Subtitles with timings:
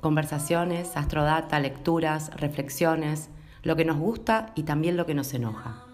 [0.00, 3.28] Conversaciones, astrodata, lecturas, reflexiones,
[3.62, 5.84] lo que nos gusta y también lo que nos enoja.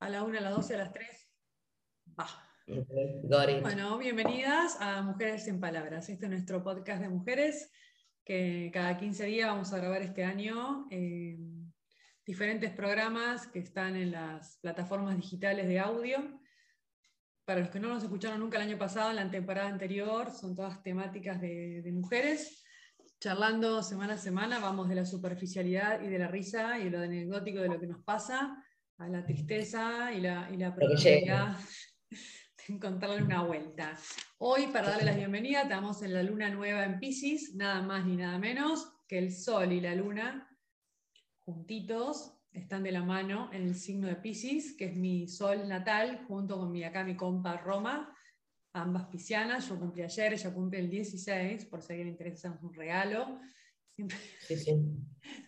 [0.00, 1.28] A la una, a las 12, a las 3.
[3.60, 6.08] Bueno, bienvenidas a Mujeres en Palabras.
[6.08, 7.70] Este es nuestro podcast de mujeres
[8.24, 11.38] que cada 15 días vamos a grabar este año eh,
[12.28, 16.38] diferentes programas que están en las plataformas digitales de audio.
[17.46, 20.54] Para los que no nos escucharon nunca el año pasado, en la temporada anterior, son
[20.54, 22.62] todas temáticas de, mujeres.
[23.18, 26.98] Charlando semana a semana, vamos de la superficialidad y de la risa y de lo
[27.00, 28.62] anecdótico de lo que nos pasa
[28.98, 31.56] a la tristeza y la, y la profundidad
[32.68, 33.96] encontrarle una vuelta.
[34.36, 38.16] Hoy, para darle la bienvenida, estamos en la luna nueva en Pisces, nada más ni
[38.16, 40.47] nada menos que el Sol y la luna
[41.48, 46.22] juntitos, están de la mano en el signo de Pisces, que es mi Sol natal,
[46.28, 48.14] junto con mi, acá mi compa Roma,
[48.74, 49.66] ambas piscianas.
[49.66, 53.40] Yo cumplí ayer, ella cumple el 16, por si a alguien le interesa un regalo.
[53.96, 54.74] Siempre, sí, sí.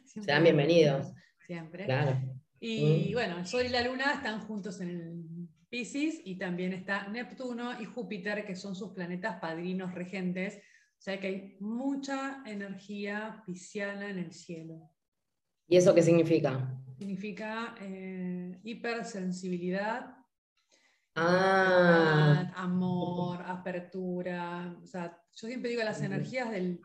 [0.24, 1.12] Sean bienvenidos.
[1.46, 1.84] Siempre.
[1.84, 2.18] Claro.
[2.58, 3.12] Y mm.
[3.12, 7.78] bueno, el Sol y la Luna están juntos en el Pisces y también está Neptuno
[7.78, 10.56] y Júpiter, que son sus planetas padrinos regentes.
[10.56, 14.90] O sea que hay mucha energía pisciana en el cielo.
[15.70, 16.68] ¿Y eso qué significa?
[16.98, 20.16] Significa eh, hipersensibilidad,
[21.14, 22.52] ah.
[22.56, 24.76] amor, apertura.
[24.82, 26.80] O sea, yo siempre digo las energías del,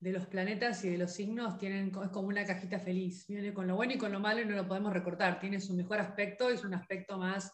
[0.00, 3.26] de los planetas y de los signos tienen, es como una cajita feliz.
[3.28, 5.38] Viene con lo bueno y con lo malo y no lo podemos recortar.
[5.38, 7.52] Tiene su mejor aspecto y es un aspecto más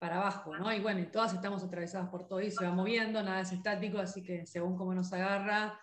[0.00, 0.74] para abajo, ¿no?
[0.74, 4.24] Y bueno, todas estamos atravesadas por todo y se va moviendo, nada es estático, así
[4.24, 5.78] que según cómo nos agarra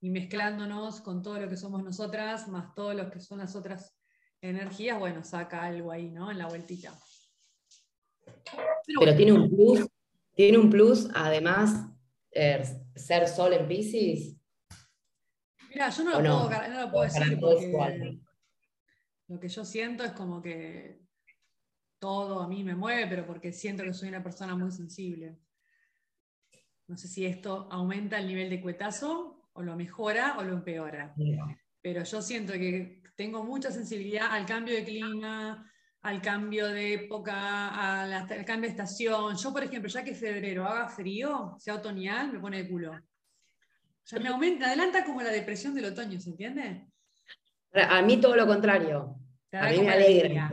[0.00, 3.96] y mezclándonos con todo lo que somos nosotras, más todo lo que son las otras
[4.40, 6.30] energías, bueno, saca algo ahí, ¿no?
[6.30, 6.92] En la vueltita.
[9.00, 9.88] Pero, tiene un plus,
[10.34, 11.90] tiene un plus, además,
[12.30, 12.64] er,
[12.94, 14.36] ser sol en Pisces.
[15.70, 18.20] Mira, yo no lo, Puedo, no lo puedo decir porque
[19.28, 21.00] lo que yo siento es como que
[21.98, 25.38] todo a mí me mueve, pero porque siento que soy una persona muy sensible.
[26.86, 31.14] No sé si esto aumenta el nivel de cuetazo o lo mejora o lo empeora.
[31.80, 35.70] Pero yo siento que tengo mucha sensibilidad al cambio de clima,
[36.02, 39.36] al cambio de época, al, cambio de estación.
[39.36, 42.92] Yo, por ejemplo, ya que febrero haga frío, sea otoñal, me pone de culo.
[42.92, 46.86] O sea, me aumenta, adelanta como la depresión del otoño, ¿se entiende?
[47.72, 49.16] A mí todo lo contrario.
[49.52, 50.52] A mí me alegra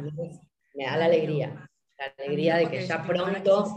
[0.75, 1.69] me da la alegría.
[1.99, 3.75] La alegría de que ya pronto.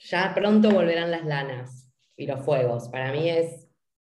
[0.00, 1.83] Ya pronto volverán las lanas
[2.16, 2.88] y los fuegos.
[2.88, 3.68] Para mí es.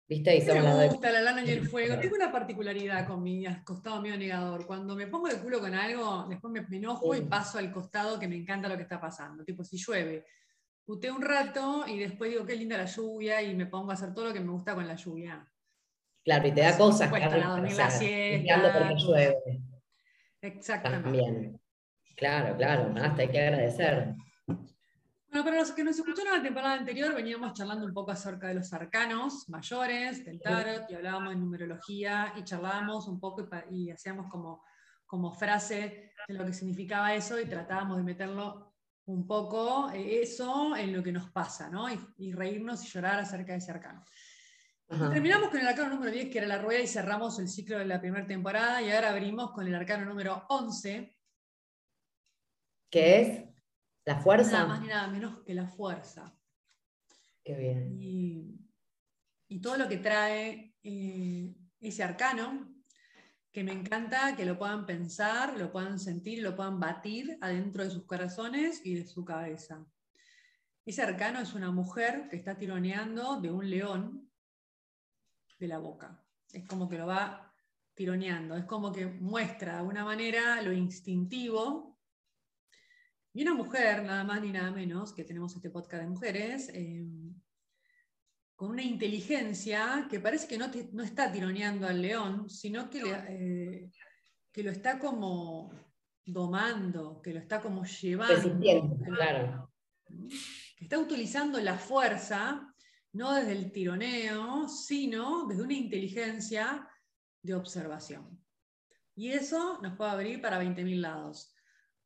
[0.09, 0.37] ¿Viste?
[0.37, 1.97] Y me gusta la lana y el fuego.
[2.01, 4.67] Tengo una particularidad con mi costado mío negador.
[4.67, 8.27] Cuando me pongo de culo con algo, después me, enojo y paso al costado que
[8.27, 9.45] me encanta lo que está pasando.
[9.45, 10.25] Tipo, si llueve,
[10.85, 14.13] puteo un rato y después digo, qué linda la lluvia y me pongo a hacer
[14.13, 15.49] todo lo que me gusta con la lluvia.
[16.25, 17.09] Claro, y te da cosas.
[17.09, 18.73] Cuesta dormir la siesta.
[18.73, 19.63] porque llueve.
[20.43, 21.05] Exactamente.
[21.05, 21.61] También.
[22.17, 24.15] Claro, claro, hasta hay que agradecer.
[25.31, 28.55] Bueno, para los que nos escucharon la temporada anterior, veníamos charlando un poco acerca de
[28.55, 34.29] los arcanos mayores, del tarot, y hablábamos de numerología, y charlábamos un poco y, hacíamos
[34.29, 34.65] como,
[35.07, 38.75] como frase de lo que significaba eso, y tratábamos de meterlo
[39.05, 41.87] un poco eh, eso en lo que nos pasa, ¿no?
[42.19, 44.05] y reírnos y llorar acerca de ese arcano.
[44.89, 47.85] Terminamos con el arcano número 10, que era la rueda, y cerramos el ciclo de
[47.85, 51.17] la primera temporada, y ahora abrimos con el arcano número 11.
[52.91, 53.50] ¿Qué es?
[54.05, 54.53] ¿La fuerza?
[54.53, 56.35] Nada más ni nada menos que la fuerza.
[57.45, 57.97] Qué bien.
[57.99, 62.73] Y, todo lo que trae eh, ese arcano,
[63.53, 67.91] que me encanta que lo puedan pensar, lo puedan sentir, lo puedan batir adentro de
[67.91, 69.85] sus corazones y de su cabeza.
[70.87, 74.31] Ese arcano es una mujer que está tironeando de un león
[75.59, 76.25] de la boca.
[76.53, 77.53] Es como que lo va
[77.95, 81.90] tironeando, es como que muestra de alguna manera lo instintivo.
[83.33, 87.07] Y una mujer, nada más ni nada menos, que tenemos este podcast de mujeres, eh,
[88.57, 93.91] con una inteligencia que parece que no, no, está tironeando al león, sino que, eh,
[94.53, 95.73] que lo está como
[96.25, 98.59] domando, que lo está como llevando.
[99.05, 99.73] claro.
[100.77, 102.75] Que está utilizando la fuerza,
[103.13, 106.89] no desde el tironeo, sino desde una inteligencia
[107.43, 108.45] de observación.
[109.15, 111.55] Y eso nos puede abrir para 20.000 lados.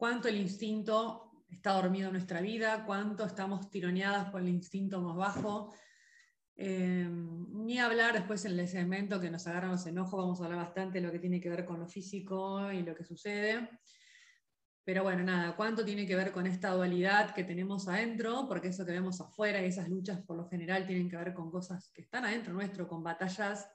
[0.04, 2.84] ¿Cuánto el instinto está dormido en nuestra vida?
[2.84, 5.72] ¿Cuánto estamos tironeadas por el instinto más bajo?
[6.56, 10.58] Eh, ni hablar después en el segmento que nos agarran los enojos, vamos a hablar
[10.58, 13.70] bastante de lo que tiene que ver con lo físico y lo que sucede.
[14.84, 18.46] Pero bueno, nada, ¿cuánto tiene que ver con esta dualidad que tenemos adentro?
[18.46, 21.50] Porque eso que vemos afuera y esas luchas por lo general tienen que ver con
[21.50, 23.66] cosas que están adentro nuestro, con batallas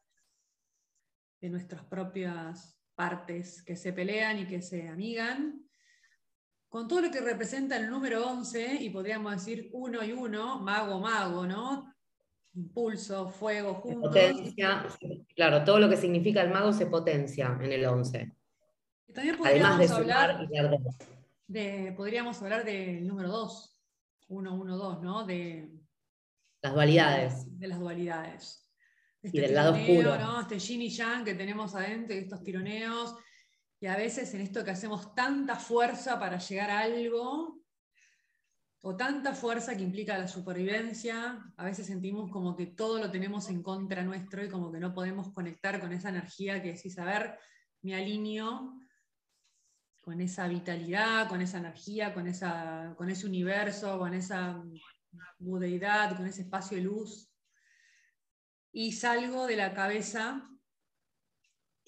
[1.41, 5.65] de nuestras propias partes que se pelean y que se amigan.
[6.69, 10.99] Con todo lo que representa el número 11, y podríamos decir uno y uno, mago,
[10.99, 11.93] mago, ¿no?
[12.55, 14.09] impulso, fuego, juntos.
[14.09, 14.85] Potencia,
[15.35, 18.31] claro, todo lo que significa el mago se potencia en el 11.
[19.15, 20.47] Además de hablar
[21.47, 23.81] de, podríamos hablar del número 2,
[24.27, 25.25] 1, 1, 2, ¿no?
[25.25, 25.69] De
[26.61, 27.59] las dualidades.
[27.59, 28.69] De las dualidades.
[29.23, 30.17] y este del lado oscuro.
[30.17, 30.41] ¿no?
[30.41, 33.15] Este yin y yang que tenemos adentro, estos tironeos,
[33.79, 37.59] y a veces en esto que hacemos tanta fuerza para llegar a algo,
[38.81, 43.49] o tanta fuerza que implica la supervivencia, a veces sentimos como que todo lo tenemos
[43.49, 47.03] en contra nuestro y como que no podemos conectar con esa energía que decís, a
[47.03, 47.37] ver,
[47.81, 48.79] me alineo
[50.01, 54.63] con esa vitalidad, con esa energía, con, esa, con ese universo, con esa
[55.37, 57.29] budeidad, con ese espacio de luz.
[58.71, 60.49] Y salgo de la cabeza,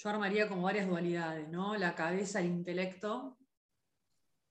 [0.02, 1.76] yo armaría como varias dualidades, ¿no?
[1.76, 3.38] La cabeza, el intelecto.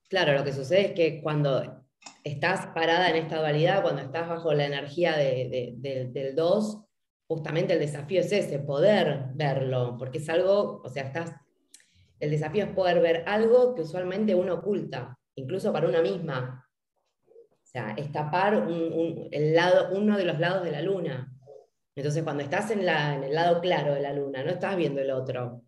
[0.08, 1.84] Claro, lo que sucede es que cuando
[2.22, 6.84] estás parada en esta dualidad, cuando estás bajo la energía del 2,
[7.26, 11.34] justamente el desafío es ese, poder verlo, porque es algo, o sea, estás,
[12.20, 16.64] el desafío es poder ver algo que usualmente uno oculta, incluso para una misma.
[17.26, 18.68] O sea, escapar
[19.30, 21.32] el lado, uno de los lados de la luna.
[22.00, 25.10] Entonces, cuando estás en, en el lado claro de la luna, no estás viendo el
[25.10, 25.66] otro.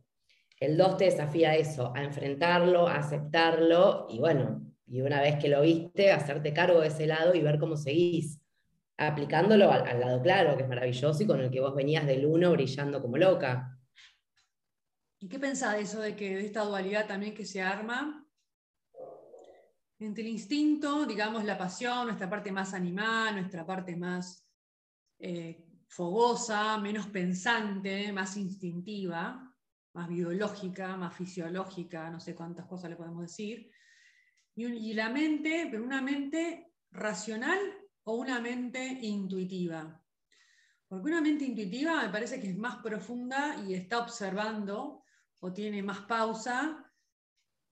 [0.58, 5.37] El 2 te desafía a eso, a enfrentarlo, a aceptarlo, y bueno, y una vez
[5.37, 8.40] que lo viste, hacerte cargo de ese lado y ver cómo seguís,
[8.96, 12.50] aplicándolo al, lado claro, que es maravilloso y con el que vos venías del uno
[12.52, 13.79] brillando como loca.
[15.19, 18.26] ¿Y qué pensás de eso, de que de esta dualidad también que se arma
[19.99, 24.49] entre el instinto, digamos, la pasión, nuestra parte más animal, nuestra parte más
[25.19, 29.54] eh, fogosa, menos pensante, más instintiva,
[29.92, 33.70] más biológica, más fisiológica, no sé cuántas cosas le podemos decir,
[34.54, 37.58] y, la mente, pero una mente racional
[38.04, 40.02] o una mente intuitiva.
[40.88, 45.04] Porque una mente intuitiva me parece que es más profunda y está observando
[45.40, 46.90] o tiene más pausa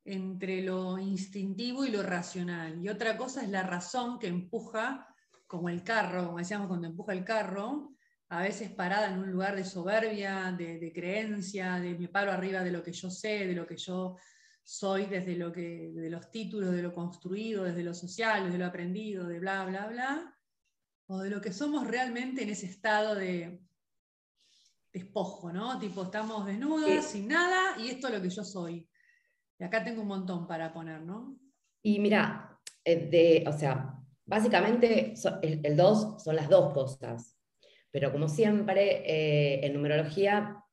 [0.05, 2.83] entre lo instintivo y lo racional.
[2.85, 5.07] Y otra cosa es la razón que empuja,
[5.47, 7.90] como el carro, como decíamos cuando empuja el carro,
[8.31, 12.63] a veces parada en un lugar de soberbia, de, de creencia, de me paro arriba
[12.63, 14.17] de lo que yo sé, de lo que yo
[14.63, 18.67] soy desde lo que, de los títulos, de lo construido, desde lo social, desde lo
[18.67, 20.39] aprendido, de bla, bla, bla,
[21.09, 23.61] o de lo que somos realmente en ese estado de
[24.93, 25.77] despojo, ¿no?
[25.81, 28.89] Tipo, estamos desnudas, sin nada, y esto es lo que yo soy.
[29.59, 31.37] Y acá tengo un montón para poner, ¿no?
[31.83, 33.93] Y mira, eh, de, o sea,
[34.25, 37.40] básicamente el 2 son las dos cosas,
[37.91, 40.65] pero como siempre, eh, en numerología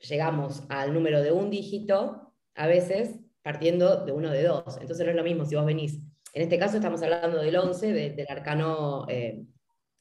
[0.00, 4.78] llegamos al número de un dígito a veces partiendo de uno de dos.
[4.80, 6.00] Entonces no es lo mismo si vos venís.
[6.34, 9.44] En este caso estamos hablando del 11, del arcano eh,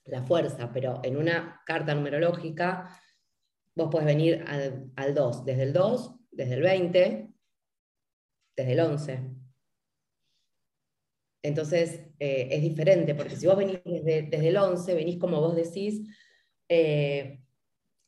[0.06, 2.90] la fuerza, pero en una carta numerológica
[3.76, 7.30] vos podés venir al, 2, desde el 2, desde el 20,
[8.56, 9.20] desde el 11.
[11.44, 16.02] Entonces eh, es diferente, porque si vos venís desde, el 11, venís como vos decís,
[16.70, 17.40] eh,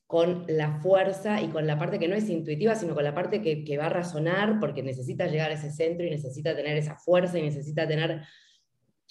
[0.10, 3.42] con la fuerza y con la parte que no es intuitiva, sino con la parte
[3.42, 7.38] que, va a razonar, porque necesita llegar a ese centro y necesita tener esa fuerza
[7.38, 8.24] y necesita tener,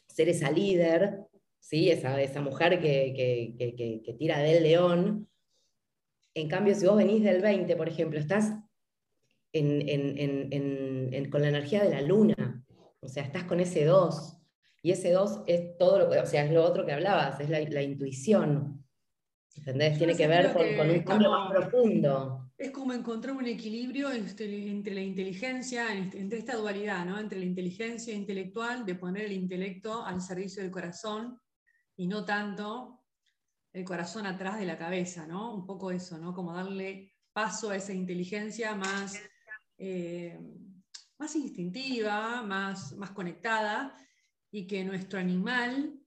[0.09, 1.21] ser esa líder,
[1.61, 1.89] ¿sí?
[1.89, 5.29] esa, esa mujer que, tira del león.
[6.35, 8.55] En cambio, si vos venís del 20, por ejemplo, estás
[11.31, 12.65] con la energía de la luna,
[12.99, 14.37] o sea, estás con ese 2,
[14.83, 17.51] y ese 2 es todo lo que, o sea, es lo otro que hablabas, es
[17.51, 18.85] la, la intuición.
[19.65, 22.51] Tiene que ver con, un cambio más profundo.
[22.57, 27.19] Es como encontrar un equilibrio este, entre, la inteligencia, entre esta dualidad, ¿no?
[27.19, 31.41] entre la inteligencia intelectual, de poner el intelecto al servicio del corazón
[31.97, 33.05] y no tanto
[33.73, 35.55] el corazón atrás de la cabeza, ¿no?
[35.55, 36.33] Un poco eso, ¿no?
[36.33, 39.21] Como darle paso a esa inteligencia más,
[39.77, 40.39] eh,
[41.19, 43.95] más instintiva, más, más conectada,
[44.51, 46.01] y que nuestro animal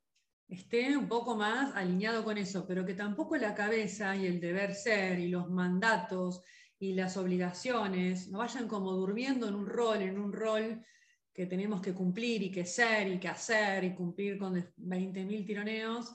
[0.51, 4.75] esté un poco más alineado con eso, pero que tampoco la cabeza y el deber
[4.75, 6.43] ser y los mandatos
[6.77, 10.85] y las obligaciones no vayan como durmiendo en un rol, en un rol
[11.33, 16.13] que tenemos que cumplir y que ser y que hacer y cumplir con 20.000 tironeos,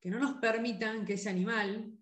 [0.00, 1.96] que no nos permitan que ese animal,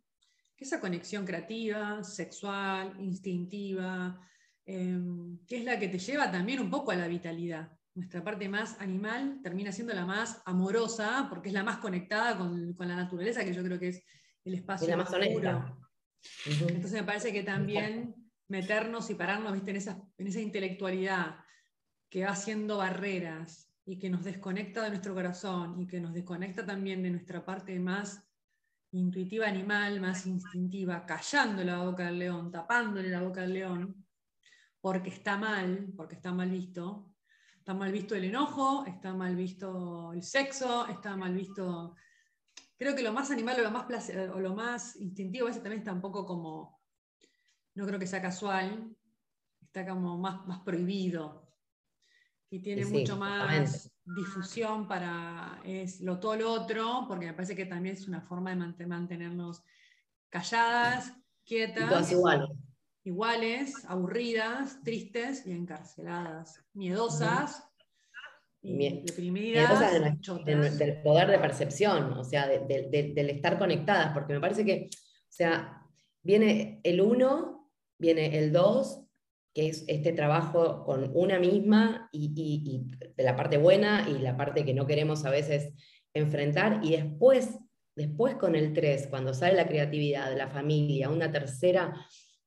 [0.56, 4.18] que esa conexión creativa, sexual, instintiva,
[4.64, 7.73] em, que es la que te lleva también un poco a la vitalidad.
[7.94, 12.74] Nuestra parte más animal termina siendo la más amorosa, porque es la más conectada con,
[12.76, 14.02] la naturaleza, que yo creo que es
[14.44, 15.12] el espacio la más.
[16.46, 18.14] Entonces me parece que también
[18.48, 21.36] meternos y pararnos en, esa, en esa intelectualidad
[22.10, 26.64] que va haciendo barreras y que nos desconecta de nuestro corazón y que nos desconecta
[26.64, 28.26] también de nuestra parte más
[28.92, 34.06] intuitiva animal, más instintiva, callando la boca del león, tapándole la boca al león,
[34.80, 37.13] porque está mal, porque está mal visto.
[37.64, 41.96] Está mal visto el enojo, está mal visto el sexo, está mal visto...
[42.76, 45.62] Creo que lo más animal o lo más, placer, o lo más instintivo a veces
[45.62, 46.78] también está un poco como,
[47.74, 48.94] no creo que sea casual,
[49.62, 51.56] está como más, más prohibido,
[52.50, 57.64] y tiene mucho más difusión para es lo todo lo otro, porque me parece que
[57.64, 59.64] también es una forma de mantenernos
[60.28, 61.14] calladas,
[61.46, 62.50] quietas, iguales.
[63.04, 67.62] Iguales, aburridas, tristes y encarceladas, miedosas.
[68.62, 69.78] Y deprimidas,
[70.78, 75.82] del, poder de percepción, o sea, del estar conectadas, porque me parece que, o sea,
[76.22, 79.04] viene el uno, viene el dos,
[79.52, 84.64] que es este trabajo con una misma y, de la parte buena y la parte
[84.64, 85.74] que no queremos a veces
[86.14, 87.58] enfrentar, y después,
[87.94, 91.94] después con el 3, cuando sale la creatividad, la familia, una tercera,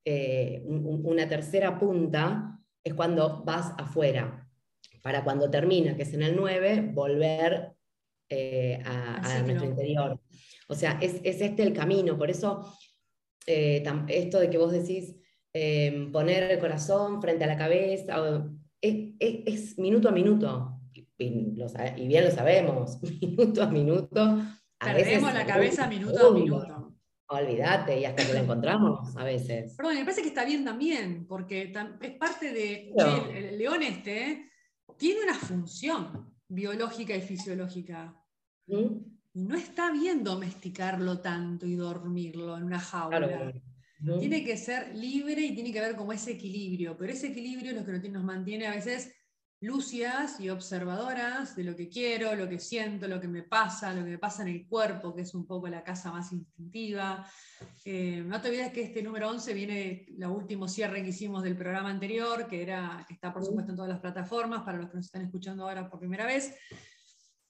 [0.10, 4.48] eh, una tercera punta, es cuando vas afuera,
[5.02, 7.74] para cuando termina, que es en el 9, volver
[8.30, 10.20] eh, a, nuestro interior.
[10.68, 12.74] O sea, es, este el camino, por eso
[13.46, 15.16] eh, esto de que vos decís,
[15.60, 18.16] Em, poner el corazón frente a la cabeza,
[18.80, 24.38] es, minuto a minuto, y, bien lo sabemos, minuto a minuto.
[24.78, 26.94] Perdemos la cabeza minuto a minuto.
[27.30, 29.76] Olvídate, y hasta que lo encontramos a veces.
[29.76, 32.94] Perdón, me parece que está bien también, porque es parte de.
[33.34, 34.50] el león este
[34.98, 38.16] tiene una función biológica y fisiológica.
[38.68, 39.18] ¿Mm?
[39.34, 43.54] Y no está bien domesticarlo tanto y dormirlo en una jaula.
[44.20, 47.88] Tiene que ser libre y tiene que haber como ese equilibrio, pero ese equilibrio es
[47.88, 49.14] lo que nos mantiene a veces
[49.60, 54.04] lúcidas y observadoras de lo que quiero, lo que siento, lo que me pasa, lo
[54.04, 57.28] que me pasa en el cuerpo, que es un poco la casa más instintiva.
[57.84, 61.58] Eh, no te olvides que este número 11 viene la último cierre que hicimos del
[61.58, 64.98] programa anterior, que, era, que está por supuesto en todas las plataformas, para los que
[64.98, 66.56] nos están escuchando ahora por primera vez.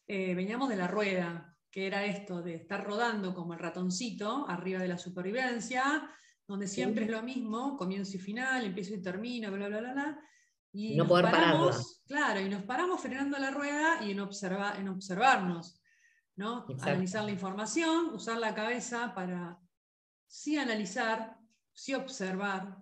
[0.07, 4.79] Eh, veníamos de la rueda, que era esto de estar rodando como el ratoncito arriba
[4.79, 6.09] de la supervivencia,
[6.47, 10.19] donde siempre es lo mismo, comienzo y final, empiezo y termino, bla, bla, bla, bla.
[10.79, 14.87] Y no poder paramos, Claro, y nos paramos frenando la rueda y en, observa, en
[14.89, 15.81] observarnos,
[16.35, 16.65] ¿no?
[16.81, 19.59] Analizar la información, usar la cabeza para
[20.27, 21.37] sí analizar,
[21.73, 22.77] sí observar,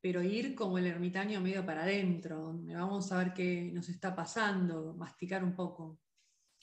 [0.00, 4.14] pero ir como el ermitaño medio para adentro, donde vamos a ver qué nos está
[4.14, 6.00] pasando, masticar un poco.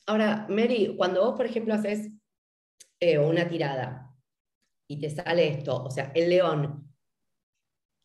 [0.07, 2.09] Ahora, Mary, cuando vos, por ejemplo, haces
[2.99, 4.11] eh, una tirada,
[4.91, 6.90] y te sale esto, o sea, el león.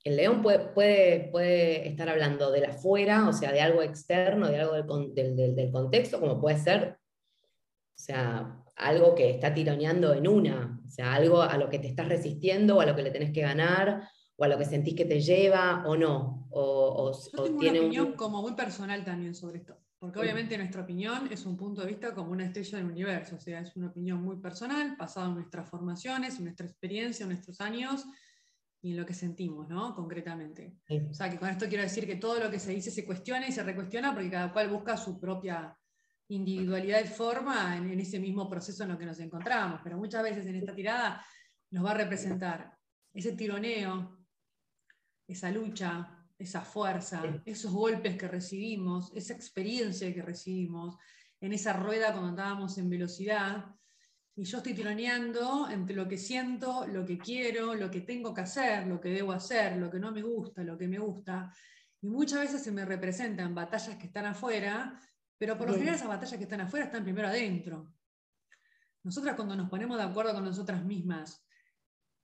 [0.07, 4.47] El león puede, puede, puede estar hablando de la afuera, o sea, de algo externo,
[4.47, 4.75] de algo
[5.09, 10.89] del, del, contexto, como puede ser, o sea, algo que está tironeando en una, o
[10.89, 13.41] sea, algo a lo que te estás resistiendo, o a lo que le tenés que
[13.41, 16.47] ganar, o a lo que sentís que te lleva, o no.
[16.51, 19.77] O, Yo tengo una opinión como muy personal también sobre esto.
[19.99, 23.41] Porque obviamente nuestra opinión es un punto de vista como una estrella del universo, o
[23.41, 27.61] sea, es una opinión muy personal, basada en nuestras formaciones, en nuestra experiencia, en nuestros
[27.61, 28.07] años
[28.87, 29.95] y en lo que sentimos, ¿no?
[29.95, 30.77] Concretamente.
[31.11, 33.49] O sea, que con esto quiero decir que todo lo que se dice se cuestiona
[33.49, 35.77] y se recuestiona porque cada cual busca su propia
[36.29, 39.81] individualidad y forma en, en ese mismo proceso en lo que nos encontramos.
[39.83, 41.25] Pero muchas veces en esta tirada
[41.71, 42.77] nos va a representar
[43.13, 44.19] ese tironeo,
[45.27, 50.97] esa lucha, esa fuerza, esos golpes que recibimos, esa experiencia que recibimos
[51.41, 53.65] en esa rueda cuando andábamos en velocidad.
[54.39, 58.43] Y yo estoy tironeando entre lo que siento, lo que quiero, lo que tengo que
[58.43, 61.51] hacer, lo que debo hacer, lo que no me gusta, lo que me gusta.
[62.03, 65.01] Y muchas veces se me representan batallas que están afuera,
[65.39, 67.95] pero por lo general esas batallas que están afuera están primero adentro.
[69.03, 71.43] Nosotras cuando nos ponemos de acuerdo con nosotras mismas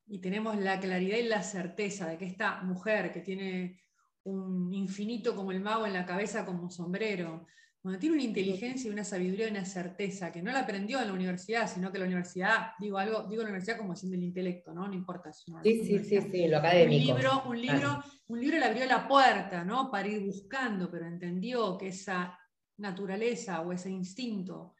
[0.06, 3.80] y tenemos la claridad y la certeza de que esta mujer que tiene
[4.24, 7.46] un infinito como el mago en la cabeza como sombrero,
[7.82, 11.08] cuando tiene una inteligencia y una sabiduría y una certeza que no la aprendió en
[11.08, 14.72] la universidad, sino que la universidad, digo algo, digo la universidad como siendo el intelecto,
[14.72, 14.86] ¿no?
[14.86, 15.32] No importa.
[15.32, 17.12] Si sí, sí, sí, sí, lo académico.
[17.12, 19.90] Un libro, un libro, un libro le abrió la puerta, ¿no?
[19.90, 22.38] Para ir buscando, pero entendió que esa
[22.76, 24.76] naturaleza o ese instinto,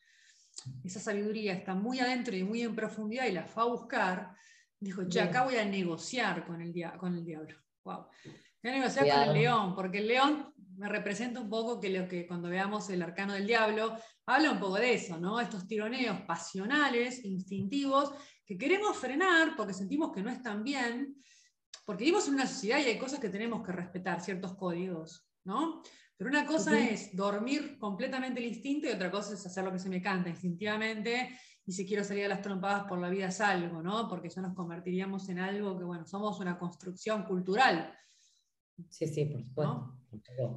[0.84, 4.30] esa sabiduría está muy adentro y muy en profundidad y la fue a buscar,
[4.78, 7.56] dijo, ya acá voy a negociar con el, con el diablo.
[7.82, 8.06] Wow.
[8.62, 12.08] Voy a negociar con el león, porque el león me representa un poco que lo
[12.08, 15.40] que cuando veamos el arcano del diablo, habla un poco de eso, ¿no?
[15.40, 18.12] Estos tironeos pasionales, instintivos,
[18.44, 21.16] que queremos frenar porque sentimos que no están bien,
[21.84, 25.82] porque vivimos en una sociedad y hay cosas que tenemos que respetar, ciertos códigos, ¿no?
[26.16, 29.78] Pero una cosa es dormir completamente el instinto y otra cosa es hacer lo que
[29.78, 33.82] se me canta instintivamente y si quiero salir a las trompadas por la vida salgo,
[33.82, 34.08] ¿no?
[34.08, 37.92] Porque eso nos convertiríamos en algo que, bueno, somos una construcción cultural.
[38.88, 39.98] Sí, sí, por supuesto.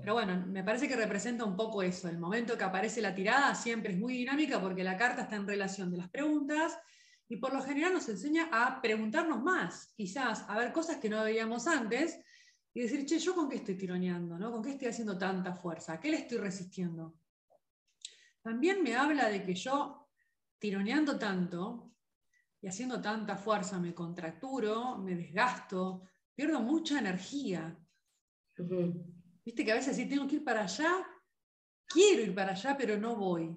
[0.01, 2.09] Pero bueno, me parece que representa un poco eso.
[2.09, 5.47] El momento que aparece la tirada siempre es muy dinámica porque la carta está en
[5.47, 6.77] relación de las preguntas
[7.27, 11.23] y por lo general nos enseña a preguntarnos más, quizás a ver cosas que no
[11.23, 12.19] veíamos antes
[12.73, 14.37] y decir, che, ¿yo con qué estoy tironeando?
[14.37, 14.51] ¿no?
[14.51, 15.93] ¿Con qué estoy haciendo tanta fuerza?
[15.93, 17.15] ¿A qué le estoy resistiendo?
[18.41, 20.09] También me habla de que yo,
[20.59, 21.93] tironeando tanto
[22.61, 26.03] y haciendo tanta fuerza, me contracturo, me desgasto,
[26.35, 27.75] pierdo mucha energía.
[29.43, 31.05] Viste que a veces si tengo que ir para allá,
[31.87, 33.55] quiero ir para allá, pero no voy.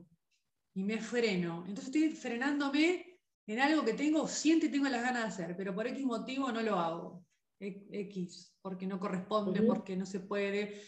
[0.75, 1.65] Y me freno.
[1.67, 5.75] Entonces estoy frenándome en algo que tengo, siento y tengo las ganas de hacer, pero
[5.75, 7.25] por X motivo no lo hago.
[7.61, 10.83] X, porque no corresponde, porque no se puede.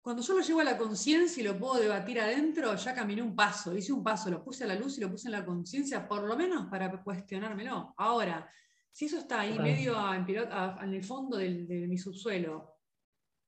[0.00, 3.36] Cuando yo lo llevo a la conciencia y lo puedo debatir adentro, ya caminé un
[3.36, 6.08] paso, hice un paso, lo puse a la luz y lo puse en la conciencia,
[6.08, 7.94] por lo menos para cuestionármelo.
[7.98, 8.50] Ahora,
[8.90, 12.77] si eso está ahí medio en el fondo de mi subsuelo,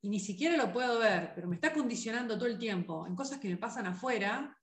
[0.03, 3.39] y ni siquiera lo puedo ver, pero me está condicionando todo el tiempo en cosas
[3.39, 4.57] que me pasan afuera,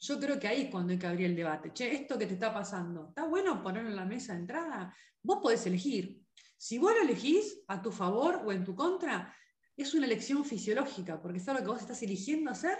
[0.00, 1.72] yo creo que ahí es cuando hay que abrir el debate.
[1.72, 4.94] Che, esto que te está pasando, ¿está bueno ponerlo en la mesa de entrada?
[5.22, 6.22] Vos podés elegir.
[6.56, 9.34] Si vos lo elegís a tu favor o en tu contra,
[9.76, 12.78] es una elección fisiológica, porque es algo que vos estás eligiendo hacer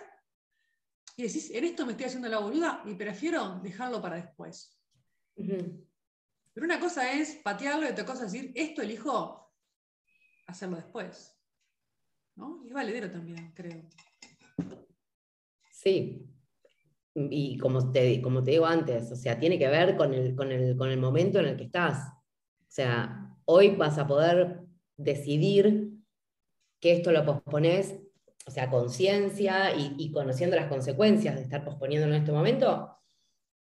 [1.16, 4.80] y decís, en esto me estoy haciendo la boluda y prefiero dejarlo para después.
[5.34, 9.52] Pero una cosa es patearlo y otra cosa es decir, esto elijo
[10.46, 11.37] hacerlo después.
[12.38, 12.62] ¿No?
[12.64, 13.82] Y valedero también, creo.
[15.70, 16.24] Sí.
[17.14, 20.52] Y como te, como te digo antes, o sea, tiene que ver con el, con,
[20.52, 22.12] el, momento en el que estás.
[22.12, 24.60] O sea, hoy vas a poder
[24.96, 25.90] decidir
[26.80, 27.98] que esto lo pospones,
[28.46, 32.96] o sea, conciencia y, conociendo las consecuencias de estar posponiéndolo en este momento,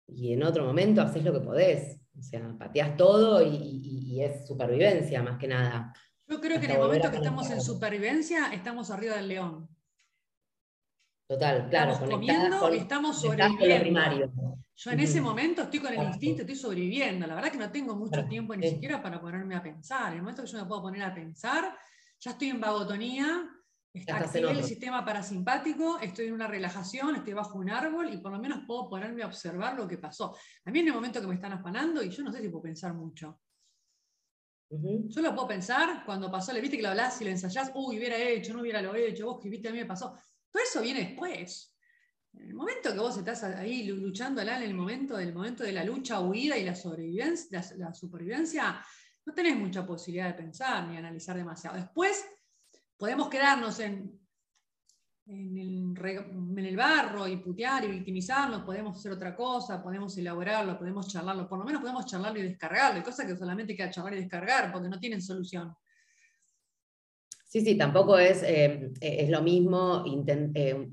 [0.07, 1.99] y en otro momento haces lo que podés.
[2.17, 2.55] O sea,
[2.95, 5.93] todo y es supervivencia más que nada.
[6.27, 9.69] Yo creo que en el momento que estamos en supervivencia, estamos arriba del león.
[11.27, 11.91] Total, claro.
[11.91, 14.57] Estamos comiendo y estamos sobreviviendo.
[14.75, 17.25] Yo en ese momento estoy con el instinto, estoy sobreviviendo.
[17.25, 20.11] La verdad que no tengo mucho tiempo ni siquiera para ponerme a pensar.
[20.11, 21.75] En el momento que yo me puedo poner a pensar,
[22.19, 23.49] ya estoy en vagotonía,
[23.91, 28.39] está el sistema parasimpático, estoy en una relajación, estoy bajo un árbol y por lo
[28.39, 30.35] menos puedo ponerme a observar lo que pasó.
[30.65, 32.63] A mí en el momento que me están afanando y yo no sé si puedo
[32.63, 33.39] pensar mucho.
[34.69, 37.97] Yo lo puedo pensar cuando pasó, le viste que lo hablás y lo ensayás, uy,
[37.97, 40.13] hubiera hecho, no hubiera lo hecho, vos que viste a mí me pasó.
[40.51, 41.73] Todo eso viene después.
[42.33, 45.83] En el momento que vos estás ahí luchando en el momento, del momento de la
[45.83, 48.83] lucha, huida y la, sobrevivencia, la supervivencia,
[49.25, 51.77] no tenés mucha posibilidad de pensar ni analizar demasiado.
[51.77, 52.25] Después
[52.97, 54.19] podemos quedarnos en
[55.29, 61.49] en el, barro y putear y victimizarnos, podemos hacer otra cosa, podemos elaborarlo, podemos charlarlo,
[61.49, 64.71] por lo menos podemos charlarlo y descargarlo, hay cosas que solamente queda charlar y descargar
[64.71, 65.73] porque no tienen solución.
[67.45, 70.89] Sí, sí, tampoco es, eh, es lo mismo eh,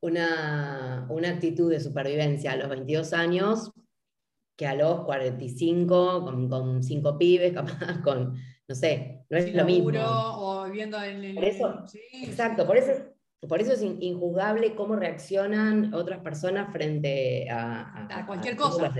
[0.00, 3.72] una, una, actitud de supervivencia a los 22 años
[4.56, 7.52] que a los 45, con, con cinco pibes,
[8.04, 8.34] con,
[8.68, 9.90] no sé, no es lo mismo.
[9.98, 11.38] O viviendo en el...
[11.38, 13.15] exacto, por eso
[13.48, 18.92] por eso es injuzgable cómo reaccionan otras personas frente a, cualquier cosa.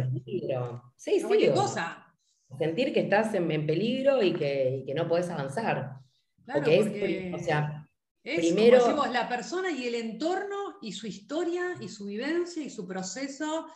[0.96, 2.14] Sí, sí, cualquier cosa.
[2.58, 6.00] Sentir que estás en, peligro y que, no puedes avanzar.
[6.44, 7.88] Claro, porque, o sea,
[8.22, 8.78] es, primero...
[8.78, 12.86] Como decimos, la persona y el entorno y su historia y su vivencia y su
[12.86, 13.66] proceso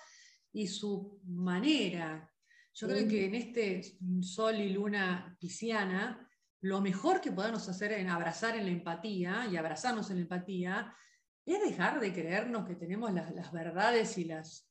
[0.53, 2.31] y su manera.
[2.75, 3.83] Yo creo que en este
[4.23, 6.30] sol y luna pisciana,
[6.63, 10.95] lo mejor que podemos hacer en abrazar en la empatía y abrazarnos en la empatía
[11.47, 14.69] es dejar de creernos que tenemos las, verdades y las,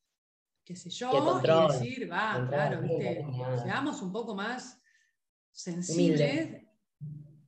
[0.64, 3.26] qué sé yo, y, decir, va, claro, ¿viste?
[3.64, 4.80] seamos un poco más
[5.52, 6.64] sensibles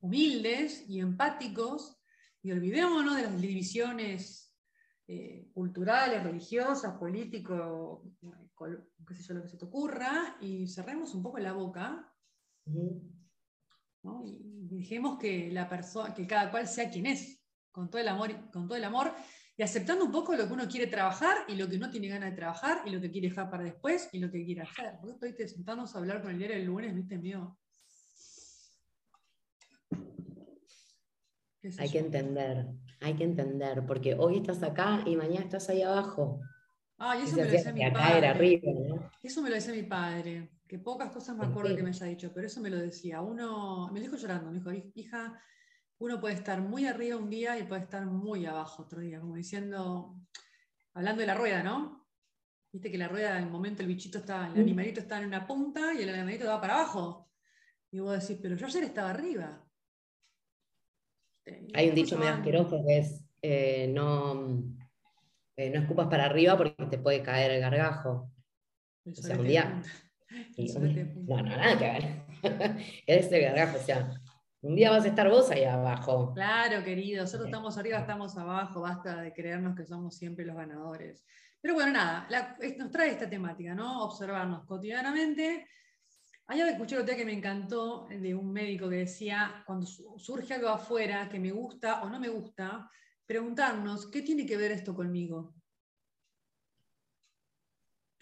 [0.00, 1.96] humildes y empáticos
[2.42, 4.52] y olvidémonos de las divisiones
[5.06, 8.00] eh, culturales, religiosas, políticos,
[9.06, 12.12] qué sé yo, lo que se te ocurra, y cerremos un poco la boca.
[14.24, 18.50] Y dejemos que la persona, que cada cual sea quien es, con todo el amor,
[18.50, 19.12] con todo el amor,
[19.56, 22.30] y aceptando un poco lo que uno quiere trabajar y lo que no tiene ganas
[22.30, 24.94] de trabajar y lo que quiere dejar para después y lo que quiere hacer.
[25.02, 27.58] Vos estoy sentándonos a hablar con el diario el lunes, viste, mío.
[31.78, 32.66] Hay que entender,
[33.00, 36.40] hay que entender, porque hoy estás acá y mañana estás ahí abajo.
[36.98, 38.26] Ah, eso me lo decía mi padre.
[38.26, 42.06] Arriba, Eso me lo decía mi padre, que pocas cosas me acuerdo que me haya
[42.06, 43.20] dicho, pero eso me lo decía.
[43.20, 45.38] Uno, me dijo llorando, me dijo, hija,
[45.98, 49.34] uno puede estar muy arriba un día y puede estar muy abajo otro día, como
[49.34, 50.16] diciendo,
[50.94, 52.08] hablando de la rueda, ¿no?
[52.72, 55.46] Viste que la rueda, en el momento el bichito está, el animalito está en una
[55.46, 57.30] punta y el animalito va para abajo.
[57.90, 59.62] Y vos decís, pero yo ayer estaba arriba.
[61.74, 64.64] Hay un dicho medio asqueroso que es, eh, no,
[65.54, 68.32] eh, no escupas para arriba porque te puede caer el gargajo.
[69.04, 69.82] o sea, un día...
[71.28, 72.76] no, no, nada que ver.
[73.06, 74.10] es el gargajo, o sea,
[74.62, 76.32] un día vas a estar vos ahí abajo.
[76.34, 81.24] Claro, querido, nosotros estamos arriba, estamos abajo, basta de creernos que somos siempre los ganadores.
[81.60, 82.28] Pero bueno, nada,
[82.78, 84.04] nos trae esta temática, ¿no?
[84.04, 85.66] Observarnos cotidianamente.
[86.46, 89.86] Hay algo que escuché otro día que me encantó de un médico que decía, cuando
[89.86, 92.90] surge algo afuera que me gusta o no me gusta,
[93.26, 95.54] preguntarnos, ¿qué tiene que ver esto conmigo?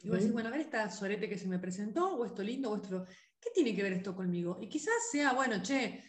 [0.03, 2.71] Y vos decís, bueno, a ver esta sorete que se me presentó, o esto lindo,
[2.71, 3.05] o esto...
[3.39, 4.59] ¿Qué tiene que ver esto conmigo?
[4.61, 6.05] Y quizás sea, bueno, che,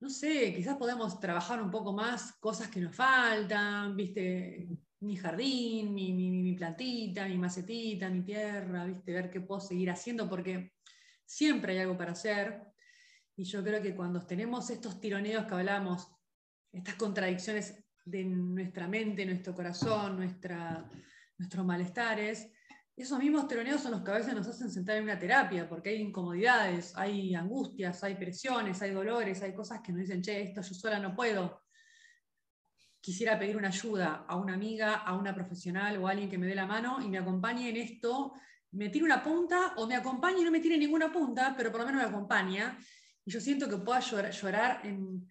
[0.00, 4.68] no sé, quizás podemos trabajar un poco más cosas que nos faltan, viste,
[5.00, 10.74] mi jardín, mi, plantita, mi macetita, mi tierra, viste, ver qué puedo seguir haciendo, porque
[11.24, 12.62] siempre hay algo para hacer.
[13.36, 16.08] Y yo creo que cuando tenemos estos tironeos que hablamos,
[16.72, 20.88] estas contradicciones de nuestra mente, nuestro corazón, nuestra,
[21.38, 22.50] nuestros malestares,
[22.96, 25.90] esos mismos tironeos son los que a veces nos hacen sentar en una terapia, porque
[25.90, 30.62] hay incomodidades, hay angustias, hay presiones, hay dolores, hay cosas que nos dicen, che, esto
[30.62, 31.62] yo sola no puedo.
[32.98, 36.46] Quisiera pedir una ayuda a una amiga, a una profesional o a alguien que me
[36.46, 38.32] dé la mano y me acompañe en esto,
[38.72, 41.82] me tire una punta o me acompañe y no me tire ninguna punta, pero por
[41.82, 42.78] lo menos me acompaña.
[43.26, 45.28] Y yo siento que puedo llorar, en,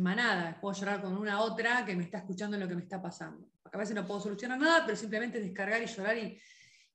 [0.00, 3.48] manada, puedo llorar con una otra que me está escuchando lo que me está pasando.
[3.72, 6.38] A veces no puedo solucionar nada, pero simplemente descargar y llorar y,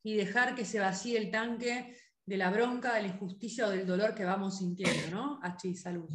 [0.04, 3.86] y dejar que se vacíe el tanque de la bronca, de la injusticia o del
[3.86, 5.40] dolor que vamos sintiendo, ¿no?
[5.44, 6.10] H salud.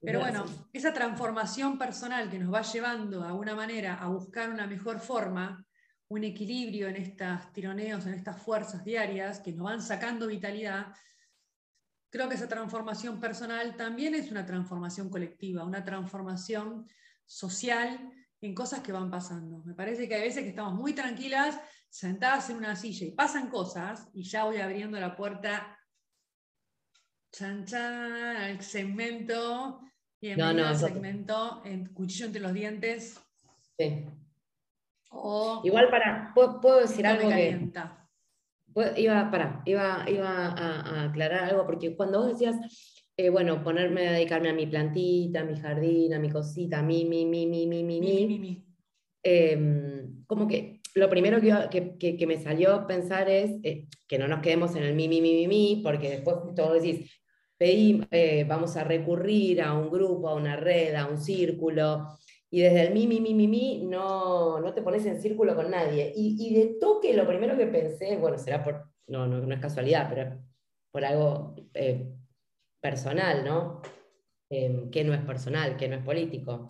[0.00, 4.66] Pero bueno, esa transformación personal que nos va llevando a una manera a buscar una
[4.66, 5.66] mejor forma,
[6.08, 10.88] un equilibrio en estos tironeos, en estas fuerzas diarias que nos van sacando vitalidad,
[12.10, 16.86] creo que esa transformación personal también es una transformación colectiva, una transformación
[17.24, 18.12] social
[18.44, 19.62] en cosas que van pasando.
[19.64, 23.48] Me parece que hay veces que estamos muy tranquilas sentadas en una silla y pasan
[23.48, 25.78] cosas, y ya voy abriendo la puerta,
[27.32, 29.80] chan, chan, al segmento,
[30.20, 33.20] y no, no, segmento, en cuchillo entre los dientes.
[33.78, 34.06] Sí.
[35.62, 37.70] Igual para, puedo, decir algo que...
[38.96, 42.56] Iba, para, iba, iba a, aclarar algo, porque cuando vos decías,
[43.16, 46.82] eh, bueno, ponerme a dedicarme a mi plantita, a mi jardín, a mi cosita, a
[46.82, 48.64] mi, mi, mi, mi, mi, mi, mi,
[49.22, 54.74] em, como que lo primero que, me salió pensar es eh, que no nos quedemos
[54.76, 57.10] en el mi, mi, mi, mi, mi, porque después justo vos decís,
[57.58, 62.18] eh, vamos a recurrir a un grupo, a una red, a un círculo,
[62.50, 65.70] y desde el mi, mi, mi, mi, mi, no, no te pones en círculo con
[65.70, 66.12] nadie.
[66.14, 70.40] Y, de toque lo primero que pensé, bueno, será por, no, no, es casualidad, pero
[70.92, 72.12] por algo eh,
[72.84, 73.80] personal, ¿no?
[74.50, 76.66] Em, que no es personal, que no es político.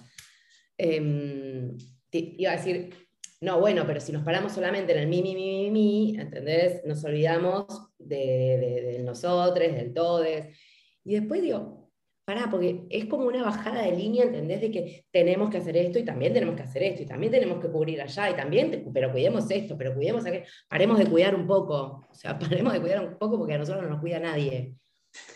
[0.79, 1.77] Em,
[2.13, 2.95] iba a decir,
[3.41, 6.85] no, bueno, pero si nos paramos solamente en el mi, mi, mi, mi, mi ¿entendés?
[6.85, 7.67] Nos olvidamos
[7.99, 10.57] de, nosotros, del todes.
[11.03, 11.91] Y después digo,
[12.25, 14.61] pará, porque es como una bajada de línea, ¿entendés?
[14.61, 17.61] De que tenemos que hacer esto y también tenemos que hacer esto y también tenemos
[17.61, 20.45] que cubrir allá y también, pero cuidemos esto, pero cuidemos aquello.
[20.69, 23.83] Paremos de cuidar un poco, o sea, paremos de cuidar un poco porque a nosotros
[23.83, 24.77] no nos cuida nadie.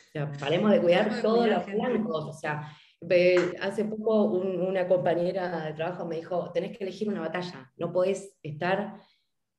[0.09, 2.73] O sea, paremos de cuidar todos los blancos, o sea,
[3.61, 8.37] Hace poco una compañera de trabajo me dijo, tenés que elegir una batalla, no podés
[8.43, 9.01] estar